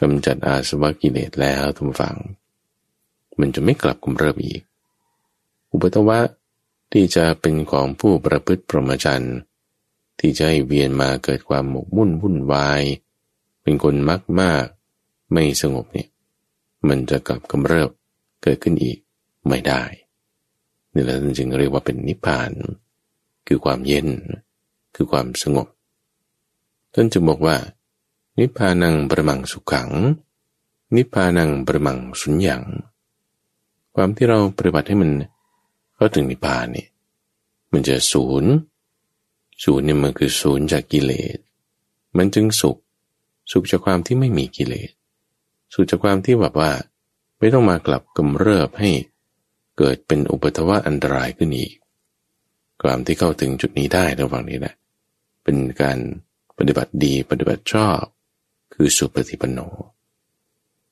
[0.00, 2.16] กำจัดอาสวะกิเลสแล้วทุกฝัง
[3.38, 4.62] มันจะไม่กลับกุมเริบอีก
[5.72, 6.18] อุปตวะ
[6.92, 9.36] ที่จะเป็นของผู้ประพฤติปรมจันทร์
[10.18, 12.82] ที่จะให้เวียนมาเกิดความหมกมุ่นวุ่นวาย
[13.62, 14.66] เป็นคนมักมาก
[15.32, 16.08] ไม่สงบเนี่ย
[16.88, 17.90] มันจะกลับกำเริบ
[18.42, 18.98] เกิดขึ้นอีก
[19.48, 19.82] ไม่ได้
[20.94, 22.50] นี่แหละจึงเรียกว่าเป็นนิพพาน
[23.46, 24.08] คือความเย็น
[24.94, 25.66] คือความสงบ
[26.94, 27.56] ท่านจึงบอกว่า
[28.38, 29.90] นิพพานังประมังสุขัง
[30.96, 32.72] นิพพานังประมังสุญญ์
[33.94, 35.10] ความที่เราปฏิบัติให้มัน
[35.94, 36.88] เข้าถึงนิพพานเนี่ย
[37.72, 38.52] มันจะศูนย์
[39.64, 41.38] ศูนย์เนี่ยมันคือศูนย์จากกิเลส
[42.16, 42.78] มันจึงสุข
[43.52, 44.90] สุขจากความที่ไม่มีกิเลส
[45.72, 46.72] สุขจากความที่แบบว่า
[47.38, 48.90] ไม่ต้องมากลับกำเริบให้
[49.78, 51.74] เกิดเป็นอุปทวะอันตรายขึ้นอีก
[52.82, 54.74] ความที่เข้าถึงจุดนี้ได้ระหว่างนี้แหละ
[55.44, 55.98] เป็นการ
[56.58, 58.02] ปฏิบัติดีปฏิบัติชอบ
[58.74, 59.58] คือสุปฏิปันโน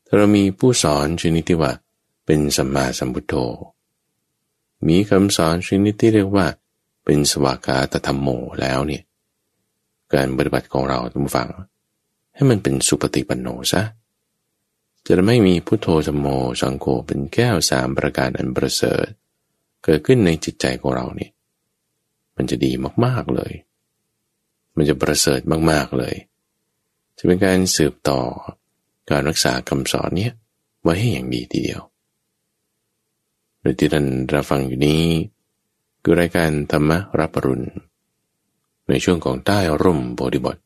[0.06, 1.72] ถ้าเรามีผู้สอนชนิดที่ว่า
[2.26, 3.34] เป็นสัมมาสัมพุทโธ
[4.88, 6.46] มีคำสอนชนิดที่เรียกว่า
[7.06, 8.28] เป็นสวากาตธรรมโม
[8.60, 9.02] แล้วเนี่ย
[10.14, 11.50] การปฏิบัติของเราทุกฝัง
[12.34, 13.82] ให้มันเป็นสุปฏิปันโนซะ
[15.06, 16.26] จะไม่มีพุทโธธรรมโม
[16.60, 19.06] สังโฆเป็นแก้วสามประการอันประเสริฐ
[19.84, 21.32] เกิดขึ้นในจิตใจของเราเนี่ย
[22.36, 22.72] มันจะดี
[23.04, 23.52] มากๆเลย
[24.76, 25.40] มันจะประเสริฐ
[25.70, 26.14] มากๆเลย
[27.18, 28.20] จะเป็นการสืบต่อ
[29.10, 30.28] การรักษาคำสอนเนี้
[30.82, 31.80] ไว้ให้อย่างดีทีเดียว
[33.60, 35.02] โดยที่ท่านรับฟังอยู่นี้
[36.08, 36.90] คือรายการธรรม
[37.20, 37.66] รับปรุณ
[38.88, 40.56] ในช่วงของใต้ร่มโพธิบท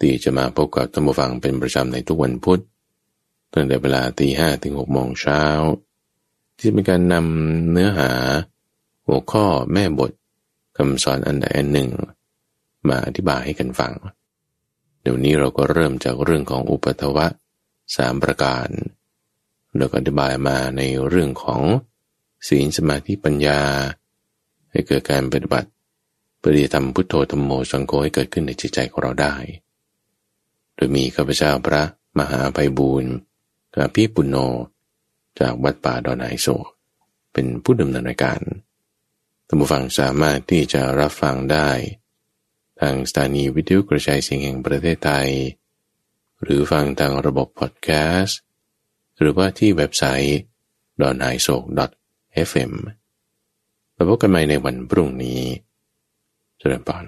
[0.00, 2.60] ที่จะมาพบกับธรรมฟังเป็นประจำในทุกวันพุธ
[3.52, 5.42] ตั้งแต่เวลาตีห้ถึงหกโมงเช้า
[6.58, 8.10] ที่เป็นการนำเนื้อหา
[9.06, 10.12] หัวข้อแม่บท
[10.76, 11.88] คำสอนอันใดอันหนึ่ง
[12.88, 13.92] มาอธิบายให้กันฟัง
[15.02, 17.26] เดี๋ยวนี้เราก็เริ่มจากเรื่องของอุปทวะ
[17.96, 18.68] สามประการ
[19.76, 21.62] แล้วก็อธิบายมาในเรื่องของ
[22.48, 23.62] ศีลสมาธิปัญญา
[24.74, 25.68] ให้เกิดการปฏิบัติ
[26.42, 29.34] ปฏิธรรมพุทโธธรรมโมสังโฆให้เกิดขึ้นในจิตใจของเราได้
[30.74, 31.82] โดยมีข้าพเจ้าพระ
[32.18, 33.12] มหาไพบูรณ์
[33.74, 34.36] กับพี่ปุณโญ
[35.40, 36.48] จากวัดป่าดอนไฮโซ
[37.32, 38.40] เป็นผู้ดำเนินรายการ
[39.46, 41.70] ท่านผู้ฟังสามารถที่จะรับฟังได้
[42.80, 45.30] ทางสถานีวิทยุกระจายเสียงแห่งประเทศไทย
[46.42, 47.88] หรือฟังทางระบบพอดแค
[48.20, 48.38] สต์
[49.18, 50.38] หรือว่าที่เว็บไซต์
[51.00, 51.62] d o n a i s o k
[52.48, 52.72] fm
[53.94, 55.40] แล้วพบกันใหม่ในวันพรุ่งนี้
[56.58, 57.04] เจริญพร